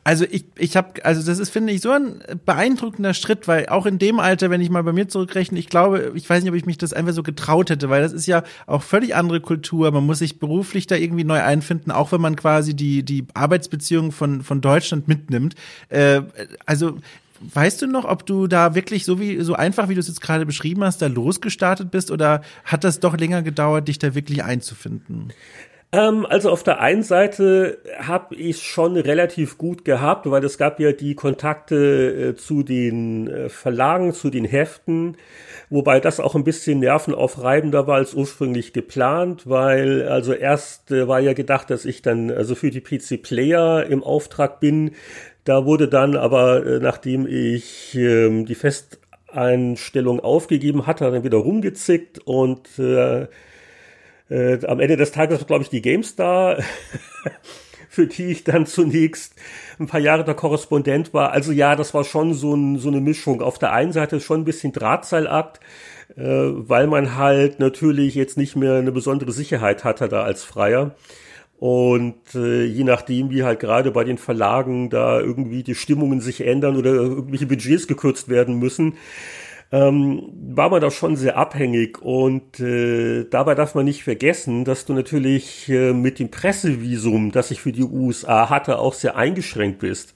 [0.04, 3.86] Also ich, ich habe, also das ist, finde ich, so ein beeindruckender Schritt, weil auch
[3.86, 6.56] in dem Alter, wenn ich mal bei mir zurückrechne, ich glaube, ich weiß nicht, ob
[6.56, 9.90] ich mich das einfach so getraut hätte, weil das ist ja auch völlig andere Kultur.
[9.90, 14.12] Man muss sich beruflich da irgendwie neu einfinden, auch wenn man quasi die, die Arbeitsbeziehungen
[14.12, 15.54] von, von Deutschland mitnimmt.
[15.88, 16.22] Äh,
[16.66, 16.98] also
[17.42, 20.20] Weißt du noch, ob du da wirklich so wie so einfach, wie du es jetzt
[20.20, 24.44] gerade beschrieben hast, da losgestartet bist oder hat das doch länger gedauert, dich da wirklich
[24.44, 25.32] einzufinden?
[25.92, 30.78] Ähm, also auf der einen Seite habe ich schon relativ gut gehabt, weil es gab
[30.78, 35.16] ja die Kontakte äh, zu den äh, Verlagen, zu den Heften,
[35.68, 41.18] wobei das auch ein bisschen nervenaufreibender war als ursprünglich geplant, weil also erst äh, war
[41.18, 44.92] ja gedacht, dass ich dann also für die PC Player im Auftrag bin.
[45.44, 52.20] Da wurde dann aber, äh, nachdem ich ähm, die Festeinstellung aufgegeben hatte, dann wieder rumgezickt
[52.20, 52.68] und
[54.30, 56.58] äh, am Ende des Tages, glaube ich, die GameStar,
[57.88, 59.34] für die ich dann zunächst
[59.78, 61.32] ein paar Jahre der Korrespondent war.
[61.32, 63.42] Also ja, das war schon so, ein, so eine Mischung.
[63.42, 65.60] Auf der einen Seite schon ein bisschen Drahtseilakt,
[66.16, 70.94] äh, weil man halt natürlich jetzt nicht mehr eine besondere Sicherheit hatte da als Freier.
[71.58, 76.46] Und äh, je nachdem, wie halt gerade bei den Verlagen da irgendwie die Stimmungen sich
[76.46, 78.94] ändern oder irgendwelche Budgets gekürzt werden müssen,
[79.72, 82.02] ähm, war man da schon sehr abhängig.
[82.02, 87.50] Und äh, dabei darf man nicht vergessen, dass du natürlich äh, mit dem Pressevisum, das
[87.50, 90.14] ich für die USA hatte, auch sehr eingeschränkt bist.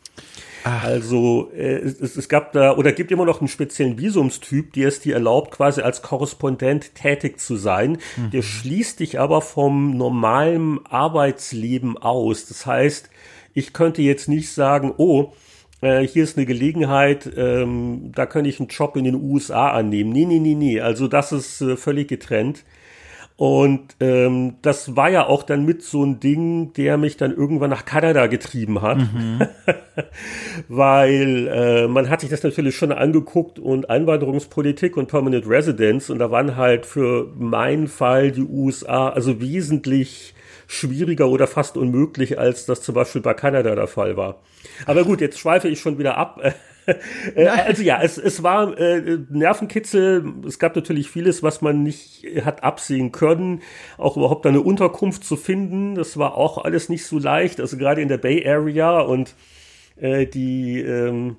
[0.65, 0.83] Ach.
[0.83, 5.01] Also äh, es, es gab da oder gibt immer noch einen speziellen Visumstyp, der es
[5.01, 7.99] dir erlaubt, quasi als Korrespondent tätig zu sein.
[8.17, 8.31] Mhm.
[8.31, 12.47] Der schließt dich aber vom normalen Arbeitsleben aus.
[12.47, 13.11] Das heißt,
[13.53, 15.33] ich könnte jetzt nicht sagen, oh,
[15.81, 20.11] äh, hier ist eine Gelegenheit, ähm, da könnte ich einen Job in den USA annehmen.
[20.11, 20.81] Nee, nee, nee, nee.
[20.81, 22.65] Also das ist äh, völlig getrennt.
[23.37, 27.71] Und ähm, das war ja auch dann mit so ein Ding, der mich dann irgendwann
[27.71, 28.99] nach Kanada getrieben hat.
[28.99, 29.41] Mhm.
[30.69, 36.21] Weil äh, man hat sich das natürlich schon angeguckt und Einwanderungspolitik und Permanent Residence und
[36.21, 40.35] da waren halt für meinen Fall die USA also wesentlich
[40.67, 44.41] schwieriger oder fast unmöglich, als das zum Beispiel bei Kanada der Fall war.
[44.87, 46.41] Aber gut, jetzt schweife ich schon wieder ab.
[47.35, 50.23] Äh, also ja, es, es war äh, Nervenkitzel.
[50.47, 53.63] Es gab natürlich vieles, was man nicht hat absehen können.
[53.97, 57.59] Auch überhaupt eine Unterkunft zu finden, das war auch alles nicht so leicht.
[57.59, 59.35] Also gerade in der Bay Area und
[59.97, 61.37] äh, die ähm,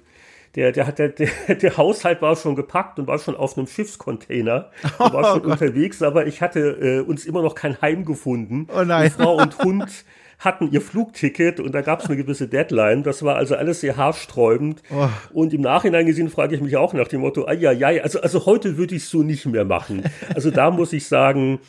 [0.55, 3.67] der, der, hat, der, der, der Haushalt war schon gepackt und war schon auf einem
[3.67, 8.05] Schiffscontainer und war schon oh unterwegs, aber ich hatte äh, uns immer noch kein Heim
[8.05, 8.67] gefunden.
[8.75, 9.11] Oh nein.
[9.11, 10.05] Frau und Hund
[10.39, 13.03] hatten ihr Flugticket und da gab es eine gewisse Deadline.
[13.03, 14.81] Das war also alles sehr haarsträubend.
[14.91, 15.07] Oh.
[15.33, 18.77] Und im Nachhinein gesehen frage ich mich auch nach dem Motto, ja, also, also heute
[18.77, 20.03] würde ich es so nicht mehr machen.
[20.33, 21.59] Also da muss ich sagen,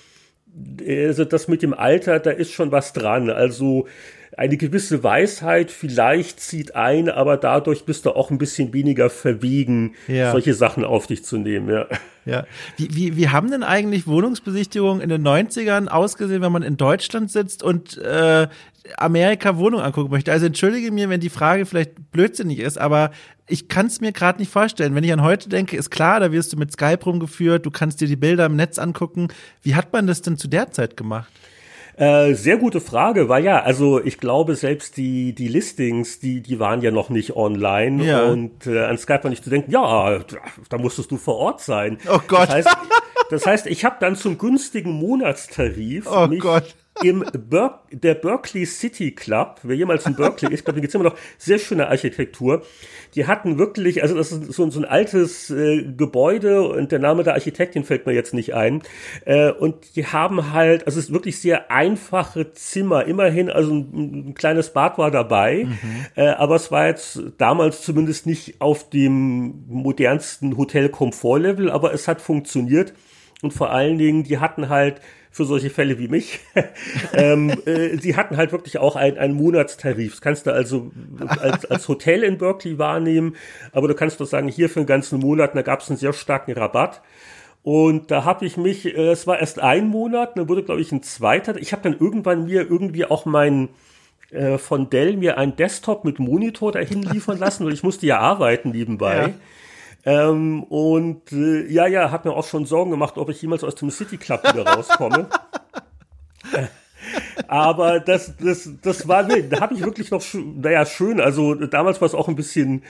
[0.86, 3.30] also das mit dem Alter, da ist schon was dran.
[3.30, 3.86] Also
[4.36, 9.94] eine gewisse Weisheit vielleicht zieht ein, aber dadurch bist du auch ein bisschen weniger verwegen,
[10.08, 10.30] ja.
[10.30, 11.68] solche Sachen auf dich zu nehmen.
[11.70, 11.86] Ja.
[12.26, 12.44] Ja.
[12.76, 17.30] Wie, wie, wie haben denn eigentlich Wohnungsbesichtigungen in den 90ern ausgesehen, wenn man in Deutschland
[17.30, 18.48] sitzt und äh,
[18.98, 20.32] Amerika Wohnung angucken möchte?
[20.32, 23.12] Also entschuldige mir, wenn die Frage vielleicht blödsinnig ist, aber
[23.46, 24.96] ich kann es mir gerade nicht vorstellen.
[24.96, 28.00] Wenn ich an heute denke, ist klar, da wirst du mit Skype rumgeführt, du kannst
[28.00, 29.28] dir die Bilder im Netz angucken.
[29.62, 31.30] Wie hat man das denn zu der Zeit gemacht?
[31.96, 36.60] Äh, sehr gute Frage, weil ja, also ich glaube selbst die die Listings, die die
[36.60, 38.24] waren ja noch nicht online ja.
[38.26, 40.20] und äh, an Skype war nicht zu denken, ja,
[40.68, 41.98] da musstest du vor Ort sein.
[42.08, 42.48] Oh Gott.
[42.48, 42.76] Das heißt,
[43.30, 48.66] das heißt ich habe dann zum günstigen Monatstarif oh mich Gott im Ber der Berkeley
[48.66, 52.62] City Club, wer jemals in Berkeley ist, glaube ich, gibt's immer noch sehr schöne Architektur.
[53.14, 57.22] Die hatten wirklich, also das ist so, so ein altes äh, Gebäude und der Name
[57.22, 58.82] der Architektin fällt mir jetzt nicht ein.
[59.24, 64.28] Äh, und die haben halt, also es ist wirklich sehr einfache Zimmer, immerhin, also ein,
[64.28, 66.06] ein kleines Bad war dabei, mhm.
[66.14, 72.20] äh, aber es war jetzt damals zumindest nicht auf dem modernsten Hotel-Komfort-Level, aber es hat
[72.20, 72.94] funktioniert.
[73.42, 75.00] Und vor allen Dingen, die hatten halt
[75.36, 76.40] für solche Fälle wie mich.
[77.12, 80.12] ähm, äh, sie hatten halt wirklich auch einen, Monatstarif.
[80.12, 80.92] Das kannst du also
[81.28, 83.36] als, als Hotel in Berkeley wahrnehmen,
[83.72, 86.14] aber du kannst doch sagen, hier für einen ganzen Monat, da gab es einen sehr
[86.14, 87.02] starken Rabatt.
[87.62, 90.90] Und da habe ich mich, äh, es war erst ein Monat, dann wurde, glaube ich,
[90.90, 91.54] ein zweiter.
[91.58, 93.68] Ich habe dann irgendwann mir irgendwie auch meinen
[94.30, 98.20] äh, von Dell mir einen Desktop mit Monitor dahin liefern lassen, weil ich musste ja
[98.20, 99.16] arbeiten nebenbei.
[99.16, 99.34] Ja.
[100.06, 103.74] Ähm, und äh, ja, ja, hat mir auch schon Sorgen gemacht, ob ich jemals aus
[103.74, 105.28] dem City Club wieder rauskomme.
[107.48, 111.20] Aber das, das, das war, nee, da habe ich wirklich noch, naja, schön.
[111.20, 112.84] Also damals war es auch ein bisschen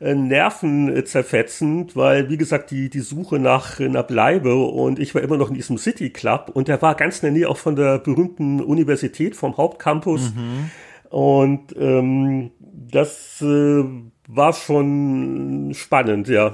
[0.00, 5.36] äh, nervenzerfetzend, weil, wie gesagt, die, die Suche nach einer Bleibe und ich war immer
[5.36, 7.98] noch in diesem City Club und der war ganz in der Nähe auch von der
[7.98, 10.32] berühmten Universität, vom Hauptcampus.
[10.34, 10.70] Mhm.
[11.10, 13.84] Und ähm, das äh,
[14.26, 16.52] war schon spannend, ja.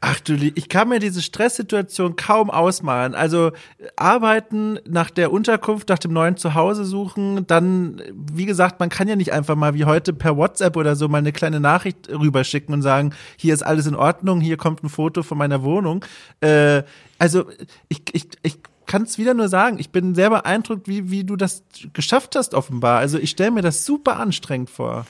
[0.00, 3.16] Ach du, ich kann mir diese Stresssituation kaum ausmalen.
[3.16, 3.50] Also
[3.96, 9.16] arbeiten, nach der Unterkunft, nach dem neuen Zuhause suchen, dann, wie gesagt, man kann ja
[9.16, 12.82] nicht einfach mal wie heute per WhatsApp oder so mal eine kleine Nachricht rüberschicken und
[12.82, 16.04] sagen, hier ist alles in Ordnung, hier kommt ein Foto von meiner Wohnung.
[16.40, 16.84] Äh,
[17.18, 17.46] also
[17.88, 21.34] ich, ich, ich kann es wieder nur sagen, ich bin sehr beeindruckt, wie, wie du
[21.34, 23.00] das geschafft hast offenbar.
[23.00, 25.06] Also ich stelle mir das super anstrengend vor.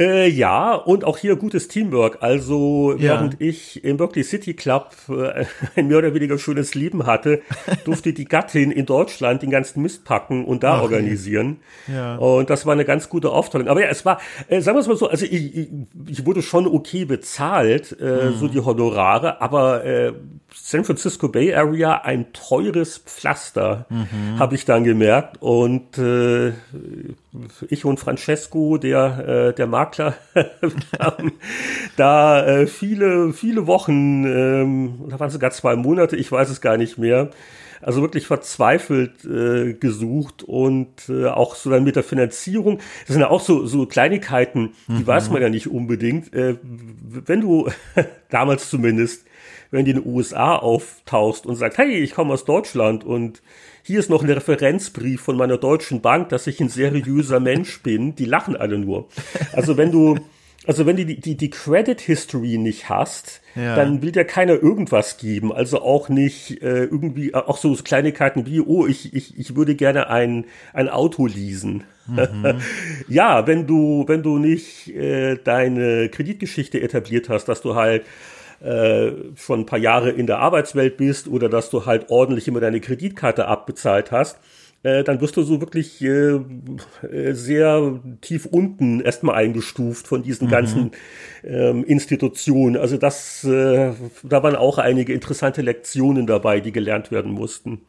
[0.00, 2.18] Äh, ja, und auch hier gutes Teamwork.
[2.22, 3.00] Also, ja.
[3.00, 5.44] während ich im Berkeley City Club äh,
[5.76, 7.42] ein mehr oder weniger schönes Leben hatte,
[7.84, 11.58] durfte die Gattin in Deutschland den ganzen Mist packen und da Ach, organisieren.
[11.86, 12.16] Ja.
[12.16, 13.68] Und das war eine ganz gute Aufteilung.
[13.68, 15.68] Aber ja, es war, äh, sagen wir es mal so, also ich,
[16.08, 18.34] ich, wurde schon okay bezahlt, äh, mhm.
[18.36, 20.14] so die Honorare, aber äh,
[20.54, 24.38] San Francisco Bay Area ein teures Pflaster, mhm.
[24.38, 25.42] habe ich dann gemerkt.
[25.42, 26.52] Und äh,
[27.68, 30.14] ich und Francesco, der, äh, der Makler,
[30.98, 31.32] haben
[31.96, 36.76] da äh, viele, viele Wochen, ähm, da waren sogar zwei Monate, ich weiß es gar
[36.76, 37.30] nicht mehr,
[37.82, 42.78] also wirklich verzweifelt äh, gesucht und äh, auch so dann mit der Finanzierung.
[43.06, 45.06] Das sind ja auch so, so Kleinigkeiten, die mhm.
[45.06, 46.34] weiß man ja nicht unbedingt.
[46.34, 47.70] Äh, wenn du
[48.28, 49.24] damals zumindest
[49.70, 53.42] wenn du in den USA auftauchst und sagst, hey, ich komme aus Deutschland und
[53.82, 58.14] hier ist noch ein Referenzbrief von meiner deutschen Bank, dass ich ein seriöser Mensch bin,
[58.14, 59.08] die lachen alle nur.
[59.52, 60.18] Also wenn du,
[60.66, 63.74] also wenn du die, die, die Credit History nicht hast, ja.
[63.74, 65.52] dann will dir keiner irgendwas geben.
[65.52, 70.08] Also auch nicht äh, irgendwie, auch so Kleinigkeiten wie, oh, ich, ich, ich würde gerne
[70.08, 71.84] ein, ein Auto leasen.
[72.06, 72.60] Mhm.
[73.08, 78.04] ja, wenn du, wenn du nicht äh, deine Kreditgeschichte etabliert hast, dass du halt
[78.60, 82.60] äh, schon ein paar Jahre in der Arbeitswelt bist oder dass du halt ordentlich immer
[82.60, 84.38] deine Kreditkarte abbezahlt hast,
[84.82, 86.40] äh, dann wirst du so wirklich äh,
[87.06, 90.50] äh sehr tief unten erstmal eingestuft von diesen mhm.
[90.50, 90.90] ganzen
[91.44, 92.76] ähm, Institutionen.
[92.76, 93.92] Also das, äh,
[94.22, 97.82] da waren auch einige interessante Lektionen dabei, die gelernt werden mussten.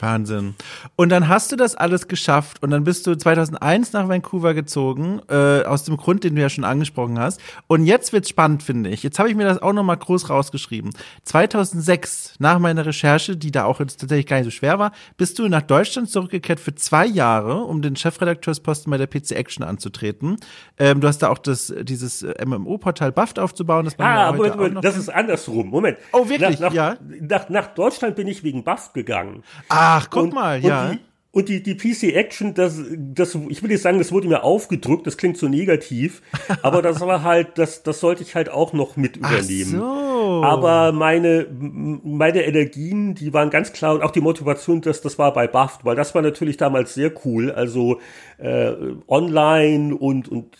[0.00, 0.54] Wahnsinn.
[0.96, 5.20] Und dann hast du das alles geschafft und dann bist du 2001 nach Vancouver gezogen,
[5.28, 7.40] äh, aus dem Grund, den du ja schon angesprochen hast.
[7.66, 9.02] Und jetzt wird's spannend, finde ich.
[9.02, 10.90] Jetzt habe ich mir das auch noch mal groß rausgeschrieben.
[11.24, 15.38] 2006, nach meiner Recherche, die da auch jetzt tatsächlich gar nicht so schwer war, bist
[15.38, 20.36] du nach Deutschland zurückgekehrt für zwei Jahre, um den Chefredakteursposten bei der PC Action anzutreten.
[20.78, 23.84] Ähm, du hast da auch das, dieses MMO-Portal Buffed aufzubauen.
[23.84, 25.68] Das ah, aber Moment, das ist andersrum.
[25.68, 25.98] Moment.
[26.12, 26.60] Oh, wirklich?
[26.60, 26.96] Nach, nach, ja.
[27.20, 29.42] Nach, nach Deutschland bin ich wegen Buffed gegangen.
[29.68, 30.90] Ah, Ach, guck und, mal, ja.
[30.90, 30.98] Die,
[31.30, 35.06] und die, die PC Action, das, das, ich will jetzt sagen, das wurde mir aufgedrückt,
[35.06, 36.20] das klingt so negativ,
[36.62, 39.76] aber das war halt, das, das sollte ich halt auch noch mit übernehmen.
[39.76, 40.42] Ach so.
[40.44, 45.32] Aber meine, meine Energien, die waren ganz klar und auch die Motivation, das, das war
[45.32, 47.50] bei Buffed, weil das war natürlich damals sehr cool.
[47.50, 48.00] Also
[48.38, 48.72] äh,
[49.08, 50.56] online und, und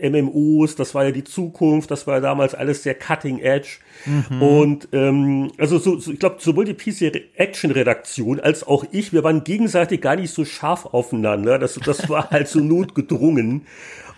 [0.00, 3.78] äh, MMOs, das war ja die Zukunft, das war ja damals alles sehr cutting edge.
[4.04, 4.42] Mhm.
[4.42, 9.12] Und ähm, also so, so, ich glaube, sowohl die PC Action Redaktion als auch ich,
[9.12, 11.58] wir waren gegenseitig gar nicht so scharf aufeinander.
[11.58, 13.66] Das, das war halt so notgedrungen.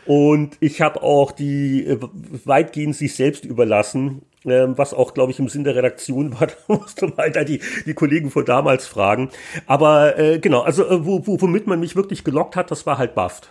[0.07, 1.99] Und ich habe auch die äh,
[2.45, 6.47] weitgehend sich selbst überlassen, äh, was auch, glaube ich, im Sinn der Redaktion war.
[6.69, 9.31] Da musste man halt die, die Kollegen von damals fragen.
[9.67, 12.99] Aber äh, genau, also äh, wo, wo, womit man mich wirklich gelockt hat, das war
[12.99, 13.51] halt Buffed.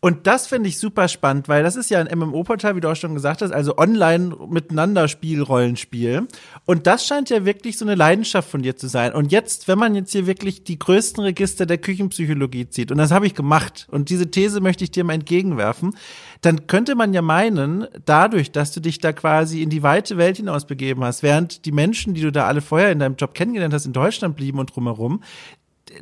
[0.00, 2.96] Und das finde ich super spannend, weil das ist ja ein MMO-Portal, wie du auch
[2.96, 6.28] schon gesagt hast, also online miteinander Spielrollenspiel.
[6.68, 9.14] Und das scheint ja wirklich so eine Leidenschaft von dir zu sein.
[9.14, 13.10] Und jetzt, wenn man jetzt hier wirklich die größten Register der Küchenpsychologie zieht, und das
[13.10, 15.96] habe ich gemacht, und diese These möchte ich dir mal entgegenwerfen,
[16.42, 20.36] dann könnte man ja meinen, dadurch, dass du dich da quasi in die weite Welt
[20.36, 23.72] hinaus begeben hast, während die Menschen, die du da alle vorher in deinem Job kennengelernt
[23.72, 25.22] hast, in Deutschland blieben und drumherum,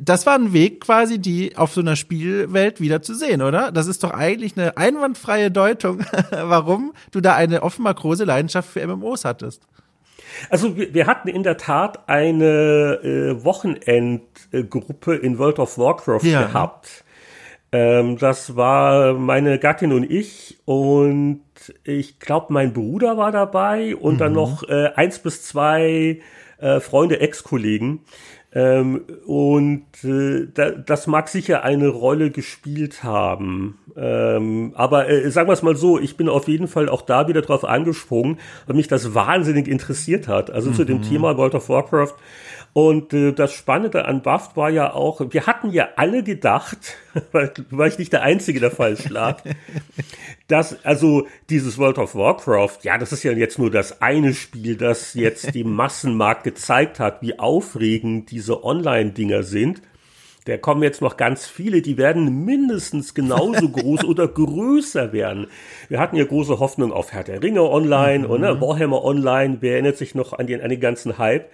[0.01, 3.71] das war ein Weg quasi, die auf so einer Spielwelt wieder zu sehen, oder?
[3.71, 5.99] Das ist doch eigentlich eine einwandfreie Deutung,
[6.31, 9.65] warum du da eine offenbar große Leidenschaft für MMOs hattest.
[10.49, 16.43] Also wir, wir hatten in der Tat eine äh, Wochenendgruppe in World of Warcraft ja.
[16.43, 17.03] gehabt.
[17.71, 21.41] Ähm, das war meine Gattin und ich und
[21.83, 24.17] ich glaube, mein Bruder war dabei und mhm.
[24.19, 26.21] dann noch äh, eins bis zwei
[26.59, 28.01] äh, Freunde, Ex-Kollegen.
[28.57, 33.77] Ähm, und äh, da, das mag sicher eine Rolle gespielt haben.
[33.95, 37.27] Ähm, aber äh, sagen wir es mal so, ich bin auf jeden Fall auch da
[37.27, 40.49] wieder drauf angesprungen, weil mich das wahnsinnig interessiert hat.
[40.49, 40.73] Also mhm.
[40.73, 41.03] zu dem mhm.
[41.03, 42.15] Thema World of Warcraft
[42.77, 46.77] und äh, das Spannende an Buffed war ja auch, wir hatten ja alle gedacht,
[47.31, 49.41] weil, weil ich nicht der Einzige, der falsch lag,
[50.47, 54.75] dass also dieses World of Warcraft, ja, das ist ja jetzt nur das eine Spiel,
[54.77, 59.81] das jetzt dem Massenmarkt gezeigt hat, wie aufregend diese Online-Dinger sind.
[60.45, 65.47] Da kommen jetzt noch ganz viele, die werden mindestens genauso groß oder größer werden.
[65.89, 68.29] Wir hatten ja große Hoffnung auf Herr der Ringe online mhm.
[68.29, 69.57] und ne, Warhammer online.
[69.61, 71.49] Wer erinnert sich noch an den, an den ganzen Hype?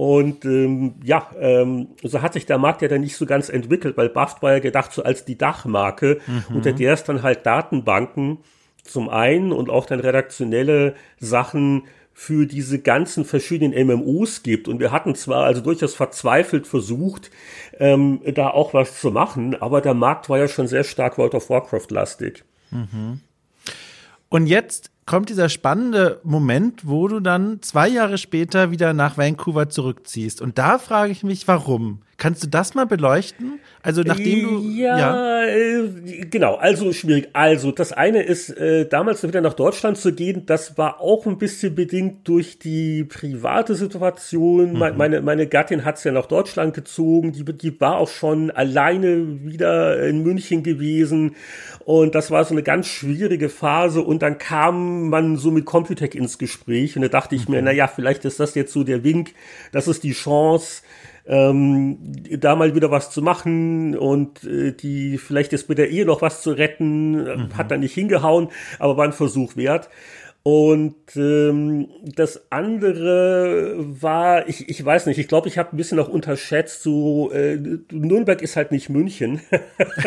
[0.00, 3.98] Und ähm, ja, ähm, so hat sich der Markt ja dann nicht so ganz entwickelt,
[3.98, 6.56] weil Buffed war ja gedacht so als die Dachmarke, mhm.
[6.56, 8.38] unter der es dann halt Datenbanken
[8.82, 11.82] zum einen und auch dann redaktionelle Sachen
[12.14, 14.68] für diese ganzen verschiedenen MMOs gibt.
[14.68, 17.30] Und wir hatten zwar also durchaus verzweifelt versucht,
[17.78, 21.34] ähm, da auch was zu machen, aber der Markt war ja schon sehr stark World
[21.34, 22.42] of Warcraft-lastig.
[22.70, 23.20] Mhm.
[24.30, 29.68] Und jetzt kommt dieser spannende Moment, wo du dann zwei Jahre später wieder nach Vancouver
[29.68, 30.40] zurückziehst.
[30.40, 32.02] Und da frage ich mich, warum?
[32.20, 33.60] Kannst du das mal beleuchten?
[33.82, 35.44] Also nachdem du ja, ja.
[35.46, 37.30] Äh, genau, also schwierig.
[37.32, 41.38] Also das eine ist äh, damals wieder nach Deutschland zu gehen, das war auch ein
[41.38, 44.74] bisschen bedingt durch die private Situation.
[44.74, 44.96] Mhm.
[44.98, 50.06] Meine meine Gattin hat's ja nach Deutschland gezogen, die die war auch schon alleine wieder
[50.06, 51.36] in München gewesen
[51.86, 56.14] und das war so eine ganz schwierige Phase und dann kam man so mit Computec
[56.14, 57.54] ins Gespräch und da dachte ich mhm.
[57.54, 59.32] mir, na ja, vielleicht ist das jetzt so der Wink,
[59.72, 60.82] das ist die Chance
[61.30, 61.98] ähm,
[62.40, 66.22] da mal wieder was zu machen und äh, die vielleicht ist mit der Ehe noch
[66.22, 67.56] was zu retten, mhm.
[67.56, 68.48] hat dann nicht hingehauen,
[68.80, 69.88] aber war ein Versuch wert.
[70.42, 76.00] Und ähm, das andere war, ich, ich weiß nicht, ich glaube, ich habe ein bisschen
[76.00, 77.58] auch unterschätzt, so äh,
[77.92, 79.40] Nürnberg ist halt nicht München.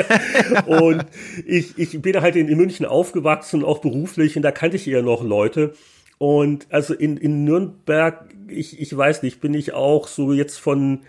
[0.66, 1.06] und
[1.46, 5.04] ich, ich bin halt in, in München aufgewachsen, auch beruflich, und da kannte ich eher
[5.04, 5.74] noch Leute.
[6.18, 11.02] Und also in, in Nürnberg, ich, ich weiß nicht, bin ich auch so jetzt von,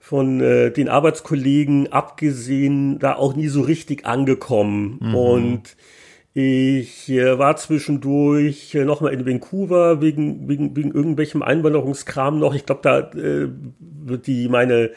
[0.00, 4.98] von äh, den Arbeitskollegen abgesehen da auch nie so richtig angekommen.
[5.00, 5.14] Mhm.
[5.14, 5.76] Und
[6.34, 12.54] Ich äh, war zwischendurch äh, nochmal in Vancouver wegen, wegen, wegen irgendwelchem Einwanderungskram noch.
[12.54, 13.48] Ich glaube, da äh,
[14.18, 14.90] die meine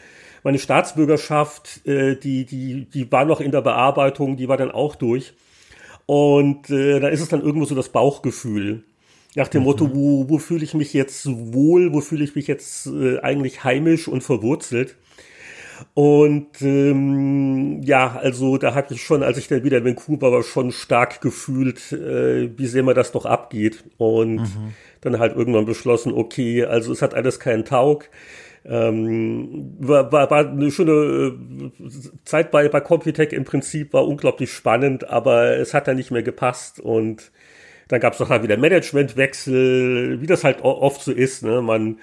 [0.44, 4.94] meine Staatsbürgerschaft, äh, die, die, die war noch in der Bearbeitung, die war dann auch
[4.94, 5.34] durch.
[6.06, 8.84] Und äh, da ist es dann irgendwo so das Bauchgefühl.
[9.36, 9.66] Nach dem mhm.
[9.66, 13.64] Motto, wo, wo fühle ich mich jetzt wohl, wo fühle ich mich jetzt äh, eigentlich
[13.64, 14.96] heimisch und verwurzelt.
[15.92, 20.42] Und ähm, ja, also da hatte ich schon, als ich dann wieder in Vancouver war,
[20.42, 23.84] schon stark gefühlt, äh, wie sehr mir das doch abgeht.
[23.98, 24.72] Und mhm.
[25.02, 28.08] dann halt irgendwann beschlossen, okay, also es hat alles keinen Taug.
[28.64, 31.36] Ähm, war, war, war eine schöne
[31.78, 31.90] äh,
[32.24, 36.22] Zeit bei, bei Computec im Prinzip, war unglaublich spannend, aber es hat dann nicht mehr
[36.22, 37.30] gepasst und
[37.88, 41.42] dann gab es noch halt wieder Managementwechsel, wie das halt oft so ist.
[41.42, 41.62] Ne?
[41.62, 41.98] Man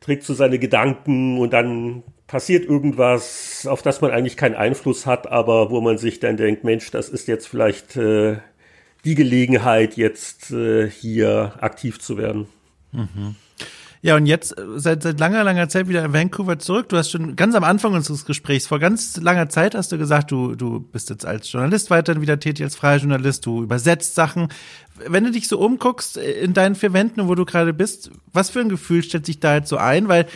[0.00, 5.26] trägt so seine Gedanken und dann passiert irgendwas, auf das man eigentlich keinen Einfluss hat,
[5.26, 8.38] aber wo man sich dann denkt, Mensch, das ist jetzt vielleicht äh,
[9.04, 12.46] die Gelegenheit, jetzt äh, hier aktiv zu werden.
[12.92, 13.36] Mhm.
[14.02, 16.88] Ja, und jetzt äh, seit, seit langer, langer Zeit wieder in Vancouver zurück.
[16.88, 20.30] Du hast schon ganz am Anfang unseres Gesprächs, vor ganz langer Zeit hast du gesagt,
[20.30, 24.48] du, du bist jetzt als Journalist weiterhin wieder tätig, als freier Journalist, du übersetzt Sachen.
[25.06, 28.48] Wenn du dich so umguckst äh, in deinen vier Wänden, wo du gerade bist, was
[28.48, 30.08] für ein Gefühl stellt sich da jetzt so ein?
[30.08, 30.26] Weil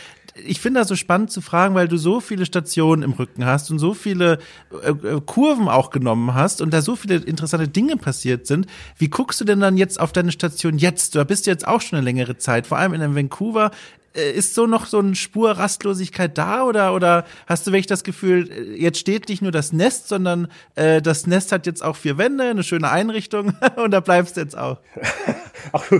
[0.43, 3.71] ich finde das so spannend zu fragen, weil du so viele Stationen im Rücken hast
[3.71, 4.39] und so viele
[4.83, 8.67] äh, äh, Kurven auch genommen hast und da so viele interessante Dinge passiert sind.
[8.97, 11.15] Wie guckst du denn dann jetzt auf deine Station jetzt?
[11.15, 13.71] Du bist jetzt auch schon eine längere Zeit, vor allem in Vancouver.
[14.15, 18.03] Äh, ist so noch so eine Spur Rastlosigkeit da oder oder hast du wirklich das
[18.03, 21.95] Gefühl, äh, jetzt steht nicht nur das Nest, sondern äh, das Nest hat jetzt auch
[21.95, 24.79] vier Wände, eine schöne Einrichtung und da bleibst du jetzt auch.
[25.71, 25.91] Ach,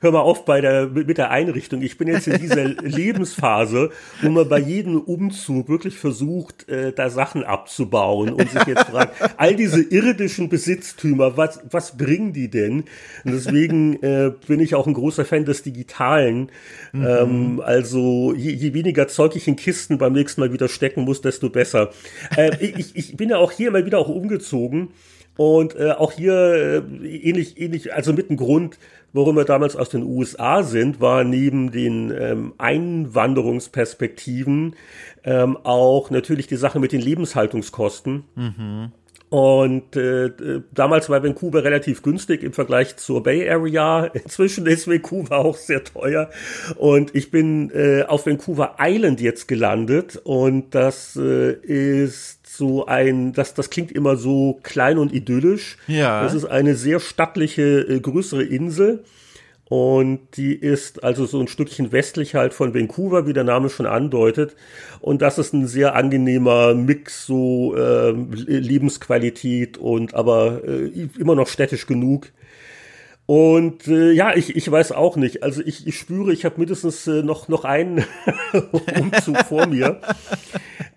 [0.00, 1.82] hör mal auf bei der mit der Einrichtung.
[1.82, 3.90] Ich bin jetzt in dieser Lebensphase,
[4.22, 9.14] wo man bei jedem Umzug wirklich versucht, äh, da Sachen abzubauen und sich jetzt fragt,
[9.36, 12.84] all diese irdischen Besitztümer, was was bringen die denn?
[13.24, 16.50] Und deswegen äh, bin ich auch ein großer Fan des Digitalen.
[16.92, 17.06] Mhm.
[17.06, 21.02] Ähm, ähm, also je, je, weniger Zeug ich in Kisten beim nächsten Mal wieder stecken
[21.02, 21.90] muss, desto besser.
[22.36, 24.90] Äh, ich, ich bin ja auch hier mal wieder auch umgezogen.
[25.36, 28.78] Und äh, auch hier äh, ähnlich, ähnlich, also mit dem Grund,
[29.12, 34.74] warum wir damals aus den USA sind, war neben den ähm, Einwanderungsperspektiven
[35.24, 38.24] ähm, auch natürlich die Sache mit den Lebenshaltungskosten.
[38.34, 38.92] Mhm.
[39.28, 40.30] Und äh,
[40.72, 44.04] damals war Vancouver relativ günstig im Vergleich zur Bay Area.
[44.14, 46.30] Inzwischen ist Vancouver auch sehr teuer.
[46.76, 50.20] Und ich bin äh, auf Vancouver Island jetzt gelandet.
[50.22, 55.76] Und das äh, ist so ein, das, das klingt immer so klein und idyllisch.
[55.88, 56.22] Ja.
[56.22, 59.02] Das ist eine sehr stattliche, äh, größere Insel.
[59.68, 63.86] Und die ist also so ein Stückchen westlich halt von Vancouver, wie der Name schon
[63.86, 64.54] andeutet.
[65.00, 71.48] Und das ist ein sehr angenehmer Mix, so äh, Lebensqualität und aber äh, immer noch
[71.48, 72.28] städtisch genug.
[73.26, 75.42] Und äh, ja, ich, ich weiß auch nicht.
[75.42, 78.04] Also ich, ich spüre, ich habe mindestens äh, noch, noch einen
[79.00, 80.00] Umzug vor mir.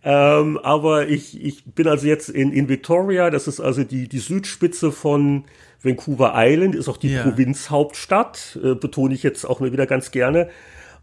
[0.03, 4.19] Ähm, aber ich, ich bin also jetzt in, in Victoria, das ist also die, die
[4.19, 5.45] Südspitze von
[5.81, 7.23] Vancouver Island ist auch die ja.
[7.23, 10.49] Provinzhauptstadt, äh, betone ich jetzt auch mal wieder ganz gerne.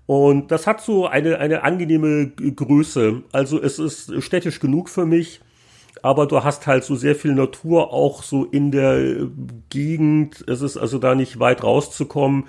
[0.07, 3.23] Und das hat so eine, eine angenehme Größe.
[3.33, 5.41] Also es ist städtisch genug für mich,
[6.03, 9.27] aber du hast halt so sehr viel Natur auch so in der
[9.69, 10.45] Gegend.
[10.47, 12.45] Es ist also da nicht weit rauszukommen.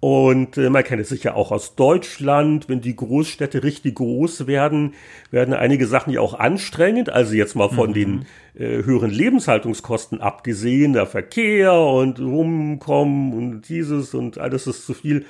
[0.00, 4.94] Und äh, man kennt es sicher auch aus Deutschland, wenn die Großstädte richtig groß werden,
[5.32, 7.10] werden einige Sachen ja auch anstrengend.
[7.10, 7.94] Also jetzt mal von mhm.
[7.94, 8.26] den
[8.56, 15.26] äh, höheren Lebenshaltungskosten abgesehen, der Verkehr und rumkommen und dieses und alles ist zu viel.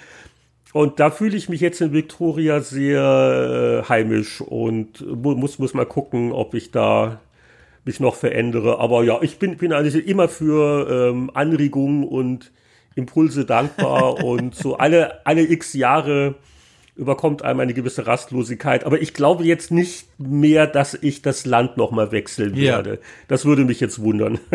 [0.75, 5.87] Und da fühle ich mich jetzt in Victoria sehr äh, heimisch und muss, muss mal
[5.87, 7.21] gucken, ob ich da
[7.87, 8.79] mich noch verändere.
[8.81, 12.53] Aber ja, ich bin, bin eigentlich immer für ähm, Anregungen und
[12.99, 16.35] Impulse dankbar und so alle, alle x Jahre
[16.99, 18.85] überkommt einem eine gewisse Rastlosigkeit.
[18.85, 22.91] Aber ich glaube jetzt nicht mehr, dass ich das Land nochmal wechseln werde.
[22.91, 22.97] Ja.
[23.29, 24.39] Das würde mich jetzt wundern.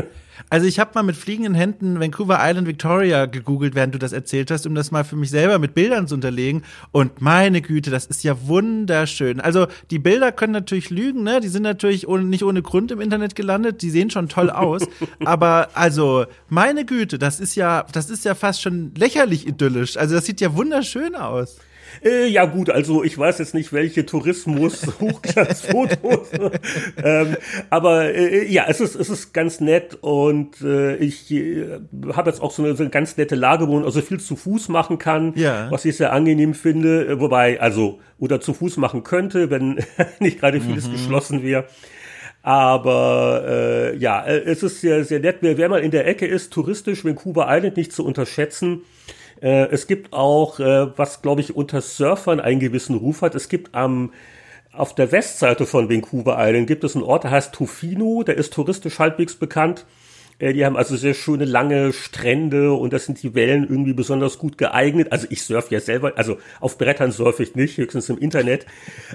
[0.50, 4.50] Also ich habe mal mit fliegenden Händen Vancouver Island Victoria gegoogelt, während du das erzählt
[4.50, 6.64] hast, um das mal für mich selber mit Bildern zu unterlegen.
[6.92, 9.40] Und meine Güte, das ist ja wunderschön.
[9.40, 11.40] Also die Bilder können natürlich lügen, ne?
[11.40, 13.84] Die sind natürlich ohne, nicht ohne Grund im Internet gelandet.
[13.84, 14.82] Die sehen schon toll aus.
[15.26, 19.98] Aber also meine Güte, das ist ja, das ist ja fast schon lächerlich idyllisch.
[19.98, 21.58] Also das sieht ja wunderschön aus.
[22.04, 26.30] Äh, ja gut, also ich weiß jetzt nicht, welche Tourismus-Hochglanzfotos.
[27.04, 27.36] ähm,
[27.70, 31.80] aber äh, ja, es ist, es ist ganz nett und äh, ich äh,
[32.14, 34.36] habe jetzt auch so eine, so eine ganz nette Lage, wo man also viel zu
[34.36, 35.70] Fuß machen kann, ja.
[35.72, 37.08] was ich sehr angenehm finde.
[37.08, 39.84] Äh, wobei, also, oder zu Fuß machen könnte, wenn
[40.20, 40.94] nicht gerade vieles mhm.
[40.94, 41.66] geschlossen wäre.
[42.44, 45.38] Aber äh, ja, äh, es ist sehr, sehr nett.
[45.40, 48.82] Wer, wer mal in der Ecke ist, touristisch Vancouver Island nicht zu unterschätzen.
[49.44, 53.50] Äh, es gibt auch, äh, was glaube ich unter Surfern einen gewissen Ruf hat, es
[53.50, 54.12] gibt am
[54.72, 58.54] auf der Westseite von Vancouver Island gibt es einen Ort, der heißt Tofino, der ist
[58.54, 59.86] touristisch halbwegs bekannt.
[60.40, 64.40] Äh, die haben also sehr schöne lange Strände und das sind die Wellen irgendwie besonders
[64.40, 65.12] gut geeignet.
[65.12, 68.66] Also ich surfe ja selber, also auf Brettern surfe ich nicht, höchstens im Internet.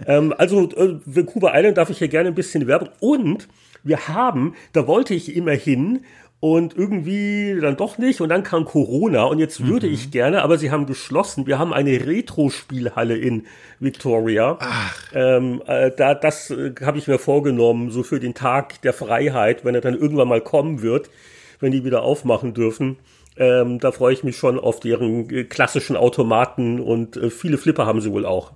[0.06, 2.88] Ähm, also äh, Vancouver Island darf ich hier gerne ein bisschen werben.
[3.00, 3.48] Und
[3.82, 6.04] wir haben, da wollte ich immer hin
[6.40, 9.94] und irgendwie dann doch nicht und dann kam Corona und jetzt würde mhm.
[9.94, 11.46] ich gerne, aber sie haben geschlossen.
[11.46, 13.46] Wir haben eine Retro-Spielhalle in
[13.80, 14.56] Victoria.
[14.60, 15.02] Ach.
[15.14, 19.64] Ähm, äh, da, das äh, habe ich mir vorgenommen, so für den Tag der Freiheit,
[19.64, 21.10] wenn er dann irgendwann mal kommen wird,
[21.58, 22.98] wenn die wieder aufmachen dürfen.
[23.36, 27.86] Ähm, da freue ich mich schon auf deren äh, klassischen Automaten und äh, viele Flipper
[27.86, 28.52] haben sie wohl auch.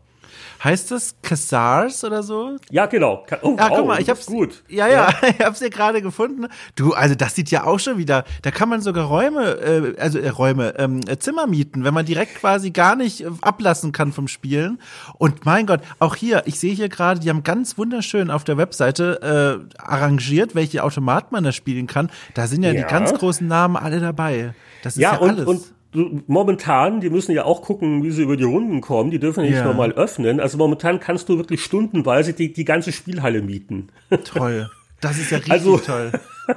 [0.62, 2.56] Heißt das Cassars oder so?
[2.70, 3.26] Ja, genau.
[3.42, 4.62] Oh, ja, wow, guck mal, ich hab's gut.
[4.68, 5.28] Ja, ja, ja.
[5.38, 6.46] ich hab's hier gerade gefunden.
[6.76, 8.24] Du, also das sieht ja auch schon wieder.
[8.42, 12.36] Da kann man sogar Räume, äh, also äh, Räume, ähm, Zimmer mieten, wenn man direkt
[12.36, 14.78] quasi gar nicht äh, ablassen kann vom Spielen.
[15.18, 18.56] Und mein Gott, auch hier, ich sehe hier gerade, die haben ganz wunderschön auf der
[18.56, 22.08] Webseite äh, arrangiert, welche Automat man da spielen kann.
[22.34, 22.82] Da sind ja, ja.
[22.82, 24.54] die ganz großen Namen alle dabei.
[24.84, 25.46] Das ist ja, ja und, alles.
[25.46, 25.62] Und
[25.94, 29.50] momentan, die müssen ja auch gucken, wie sie über die Runden kommen, die dürfen ja
[29.50, 29.64] nicht ja.
[29.64, 30.40] normal öffnen.
[30.40, 33.88] Also momentan kannst du wirklich stundenweise die, die ganze Spielhalle mieten.
[34.24, 34.70] Toll.
[35.00, 36.12] Das ist ja richtig also, toll.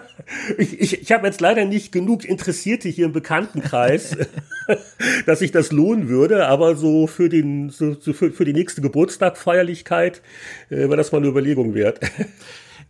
[0.59, 4.15] ich ich, ich habe jetzt leider nicht genug Interessierte hier im Bekanntenkreis,
[5.25, 8.81] dass sich das lohnen würde, aber so für, den, so, so für, für die nächste
[8.81, 10.21] Geburtstagfeierlichkeit
[10.69, 11.99] äh, wäre das mal eine Überlegung wert.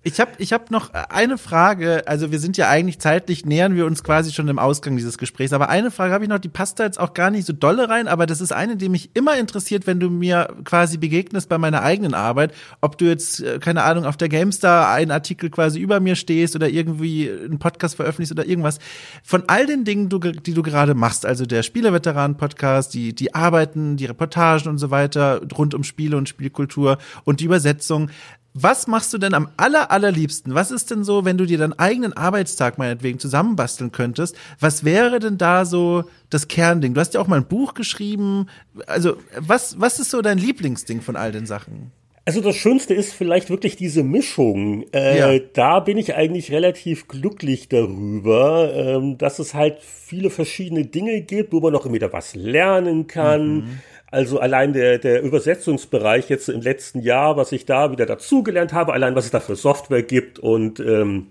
[0.07, 2.03] Ich habe ich hab noch eine Frage.
[2.05, 5.51] Also wir sind ja eigentlich zeitlich, nähern wir uns quasi schon im Ausgang dieses Gesprächs.
[5.51, 7.89] Aber eine Frage habe ich noch, die passt da jetzt auch gar nicht so dolle
[7.89, 11.57] rein, aber das ist eine, die mich immer interessiert, wenn du mir quasi begegnest bei
[11.57, 12.53] meiner eigenen Arbeit.
[12.81, 16.55] Ob du jetzt, äh, keine Ahnung, auf der GameStar einen Artikel quasi über mir stehst
[16.55, 18.77] oder irgendwie einen Podcast veröffentlichst oder irgendwas.
[19.23, 24.05] Von all den Dingen, die du gerade machst, also der Spielerveteran-Podcast, die, die Arbeiten, die
[24.05, 28.11] Reportagen und so weiter rund um Spiele und Spielkultur und die Übersetzung
[28.57, 30.55] was machst du denn am aller, allerliebsten?
[30.55, 34.37] Was ist denn so, wenn du dir deinen eigenen Arbeitstag meinetwegen zusammenbasteln könntest?
[34.61, 36.93] Was wäre denn da so das Kernding?
[36.93, 38.47] Du hast ja auch mal ein Buch geschrieben.
[38.87, 41.91] Also, was, was ist so dein Lieblingsding von all den Sachen?
[42.27, 44.85] Also das Schönste ist vielleicht wirklich diese Mischung.
[44.93, 45.45] Äh, ja.
[45.53, 51.53] Da bin ich eigentlich relativ glücklich darüber, ähm, dass es halt viele verschiedene Dinge gibt,
[51.53, 53.55] wo man noch wieder was lernen kann.
[53.55, 53.79] Mhm
[54.15, 58.93] also allein der, der Übersetzungsbereich jetzt im letzten Jahr, was ich da wieder dazugelernt habe,
[58.93, 61.27] allein was es da für Software gibt und ähm,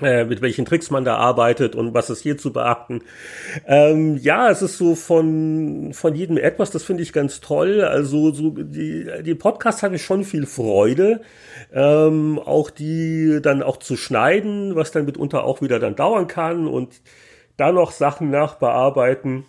[0.00, 3.02] äh, mit welchen Tricks man da arbeitet und was ist hier zu beachten.
[3.66, 7.80] Ähm, ja, es ist so von, von jedem etwas, das finde ich ganz toll.
[7.80, 11.22] Also so die, die Podcasts habe ich schon viel Freude,
[11.72, 16.68] ähm, auch die dann auch zu schneiden, was dann mitunter auch wieder dann dauern kann
[16.68, 17.00] und
[17.56, 19.44] da noch Sachen nachbearbeiten.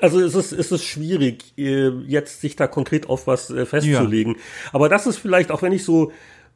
[0.00, 4.34] Also es ist, es ist schwierig, äh, jetzt sich da konkret auf was äh, festzulegen.
[4.34, 4.40] Ja.
[4.72, 6.12] Aber das ist vielleicht, auch wenn ich so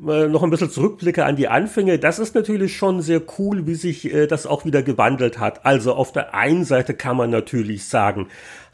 [0.06, 3.74] äh, noch ein bisschen zurückblicke an die Anfänge, das ist natürlich schon sehr cool, wie
[3.74, 5.64] sich das auch wieder gewandelt hat.
[5.66, 8.28] Also auf der einen Seite kann man natürlich sagen,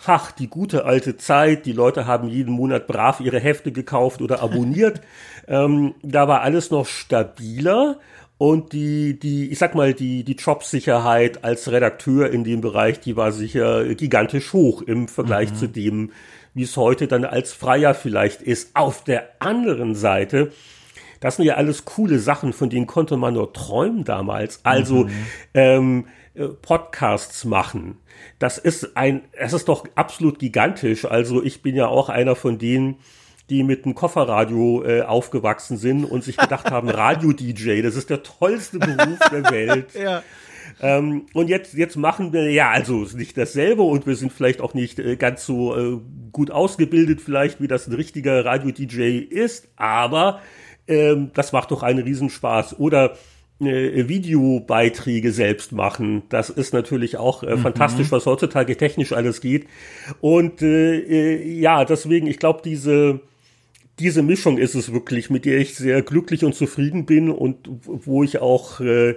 [0.06, 4.42] ach, die gute alte Zeit, die Leute haben jeden Monat brav ihre Hefte gekauft oder
[4.42, 5.00] abonniert.
[5.48, 7.98] ähm, da war alles noch stabiler.
[8.36, 13.16] Und die, die, ich sag mal, die, die Jobsicherheit als Redakteur in dem Bereich, die
[13.16, 15.56] war sicher gigantisch hoch im Vergleich mhm.
[15.56, 16.12] zu dem,
[16.52, 18.74] wie es heute dann als Freier vielleicht ist.
[18.74, 20.52] Auf der anderen Seite,
[21.20, 24.60] das sind ja alles coole Sachen, von denen konnte man nur träumen damals.
[24.64, 25.10] Also, mhm.
[25.54, 26.04] ähm,
[26.34, 27.98] äh, Podcasts machen.
[28.40, 31.04] Das ist ein, es ist doch absolut gigantisch.
[31.04, 32.96] Also ich bin ja auch einer von denen,
[33.50, 38.22] die mit einem Kofferradio äh, aufgewachsen sind und sich gedacht haben, Radio-DJ, das ist der
[38.22, 39.94] tollste Beruf der Welt.
[39.94, 40.22] Ja.
[40.80, 44.74] Ähm, und jetzt, jetzt machen wir, ja, also nicht dasselbe und wir sind vielleicht auch
[44.74, 46.00] nicht äh, ganz so äh,
[46.32, 50.40] gut ausgebildet, vielleicht, wie das ein richtiger Radio-DJ ist, aber
[50.88, 52.78] ähm, das macht doch einen Riesenspaß.
[52.78, 53.16] Oder
[53.60, 56.24] äh, Videobeiträge selbst machen.
[56.28, 57.60] Das ist natürlich auch äh, mhm.
[57.60, 59.66] fantastisch, was heutzutage technisch alles geht.
[60.20, 63.20] Und äh, äh ja, deswegen, ich glaube, diese
[63.98, 68.22] diese Mischung ist es wirklich, mit der ich sehr glücklich und zufrieden bin und wo
[68.22, 69.14] ich auch äh,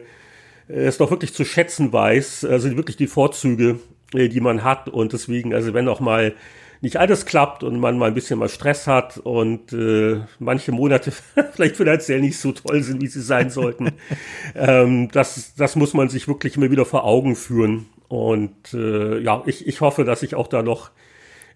[0.68, 3.80] es doch wirklich zu schätzen weiß, also wirklich die Vorzüge,
[4.14, 6.36] äh, die man hat und deswegen, also wenn auch mal
[6.82, 11.12] nicht alles klappt und man mal ein bisschen mal Stress hat und äh, manche Monate
[11.54, 13.94] vielleicht finanziell nicht so toll sind, wie sie sein sollten,
[14.56, 17.88] ähm, das, das muss man sich wirklich immer wieder vor Augen führen.
[18.10, 20.92] Und äh, ja, ich, ich hoffe, dass ich auch da noch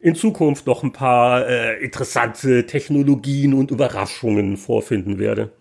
[0.02, 5.52] in Zukunft noch ein paar äh, interessante Technologien und Überraschungen vorfinden werde.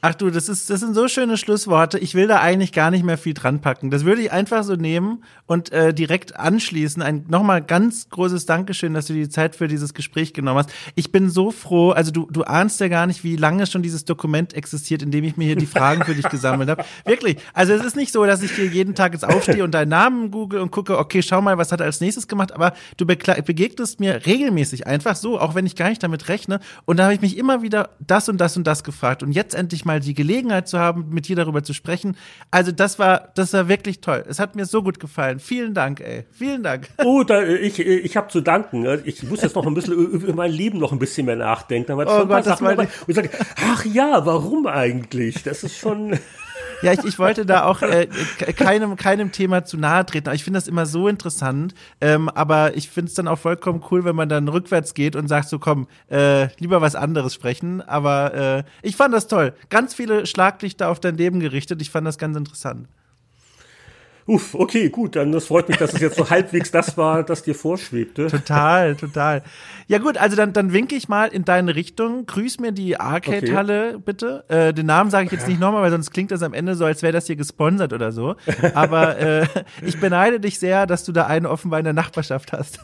[0.00, 1.98] Ach du, das ist, das sind so schöne Schlussworte.
[1.98, 3.90] Ich will da eigentlich gar nicht mehr viel dran packen.
[3.90, 7.02] Das würde ich einfach so nehmen und äh, direkt anschließen.
[7.02, 10.70] Ein nochmal ganz großes Dankeschön, dass du die Zeit für dieses Gespräch genommen hast.
[10.94, 11.90] Ich bin so froh.
[11.90, 15.24] Also du, du ahnst ja gar nicht, wie lange schon dieses Dokument existiert, in dem
[15.24, 16.84] ich mir hier die Fragen für dich gesammelt habe.
[17.04, 17.38] Wirklich.
[17.52, 20.30] Also es ist nicht so, dass ich hier jeden Tag jetzt aufstehe und deinen Namen
[20.30, 22.52] google und gucke, okay, schau mal, was hat er als nächstes gemacht.
[22.52, 26.60] Aber du begegnest mir regelmäßig einfach so, auch wenn ich gar nicht damit rechne.
[26.84, 29.24] Und da habe ich mich immer wieder das und das und das gefragt.
[29.24, 32.16] Und jetzt endlich mal die Gelegenheit zu haben, mit dir darüber zu sprechen.
[32.52, 34.24] Also das war, das war wirklich toll.
[34.28, 35.40] Es hat mir so gut gefallen.
[35.40, 36.24] Vielen Dank, ey.
[36.30, 36.88] Vielen Dank.
[37.04, 38.86] Oh, da, ich, ich habe zu danken.
[39.04, 41.92] Ich muss jetzt noch ein bisschen über mein Leben noch ein bisschen mehr nachdenken.
[41.92, 43.30] Aber oh Gott, das war und ich sage,
[43.64, 45.42] ach ja, warum eigentlich?
[45.42, 46.18] Das ist schon.
[46.82, 48.06] Ja, ich, ich wollte da auch äh,
[48.56, 50.32] keinem, keinem Thema zu nahe treten.
[50.32, 51.74] Ich finde das immer so interessant.
[52.00, 55.28] Ähm, aber ich finde es dann auch vollkommen cool, wenn man dann rückwärts geht und
[55.28, 57.82] sagt so, komm, äh, lieber was anderes sprechen.
[57.82, 59.54] Aber äh, ich fand das toll.
[59.70, 61.82] Ganz viele Schlaglichter auf dein Leben gerichtet.
[61.82, 62.88] Ich fand das ganz interessant.
[64.28, 67.44] Uff, okay, gut, dann das freut mich, dass es jetzt so halbwegs das war, das
[67.44, 68.26] dir vorschwebte.
[68.26, 69.42] Total, total.
[69.86, 72.26] Ja gut, also dann, dann winke ich mal in deine Richtung.
[72.26, 74.02] Grüß mir die Arcade-Halle, okay.
[74.04, 74.44] bitte.
[74.48, 76.84] Äh, den Namen sage ich jetzt nicht nochmal, weil sonst klingt das am Ende so,
[76.84, 78.36] als wäre das hier gesponsert oder so.
[78.74, 79.46] Aber äh,
[79.80, 82.80] ich beneide dich sehr, dass du da einen offenbar in der Nachbarschaft hast.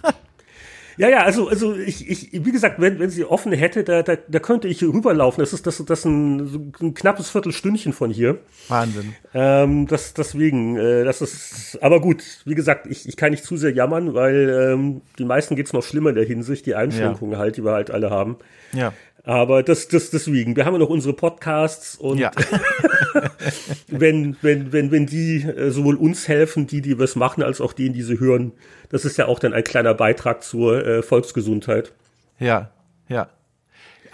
[0.96, 4.16] Ja, ja, also, also ich, ich, wie gesagt, wenn, wenn sie offen hätte, da, da,
[4.16, 5.42] da könnte ich rüberlaufen.
[5.42, 8.38] Das ist das, das ein, so ein knappes Viertelstündchen von hier.
[8.68, 9.14] Wahnsinn.
[9.34, 13.56] Ähm, das, deswegen, äh, das ist, aber gut, wie gesagt, ich, ich kann nicht zu
[13.56, 17.38] sehr jammern, weil ähm, die meisten geht's noch schlimmer in der Hinsicht, die Einschränkungen ja.
[17.38, 18.36] halt, die wir halt alle haben.
[18.72, 18.92] Ja.
[19.24, 20.54] Aber das, das deswegen.
[20.54, 22.30] Wir haben ja noch unsere Podcasts und ja.
[23.88, 27.72] wenn, wenn, wenn, wenn die äh, sowohl uns helfen, die, die was machen, als auch
[27.72, 28.52] denen, die sie hören,
[28.90, 31.92] das ist ja auch dann ein kleiner Beitrag zur äh, Volksgesundheit.
[32.38, 32.70] Ja,
[33.08, 33.28] ja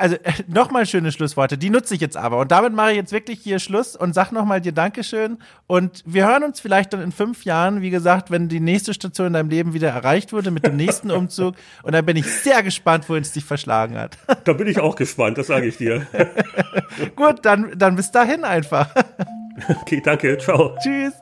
[0.01, 2.39] also äh, nochmal schöne Schlussworte, die nutze ich jetzt aber.
[2.39, 5.39] Und damit mache ich jetzt wirklich hier Schluss und sag nochmal dir Dankeschön.
[5.67, 9.29] Und wir hören uns vielleicht dann in fünf Jahren, wie gesagt, wenn die nächste Station
[9.29, 11.55] in deinem Leben wieder erreicht wurde mit dem nächsten Umzug.
[11.83, 14.17] Und dann bin ich sehr gespannt, wohin es dich verschlagen hat.
[14.45, 16.07] Da bin ich auch gespannt, das sage ich dir.
[17.15, 18.89] Gut, dann, dann bis dahin einfach.
[19.83, 20.39] Okay, danke.
[20.39, 20.75] Ciao.
[20.83, 21.13] Tschüss.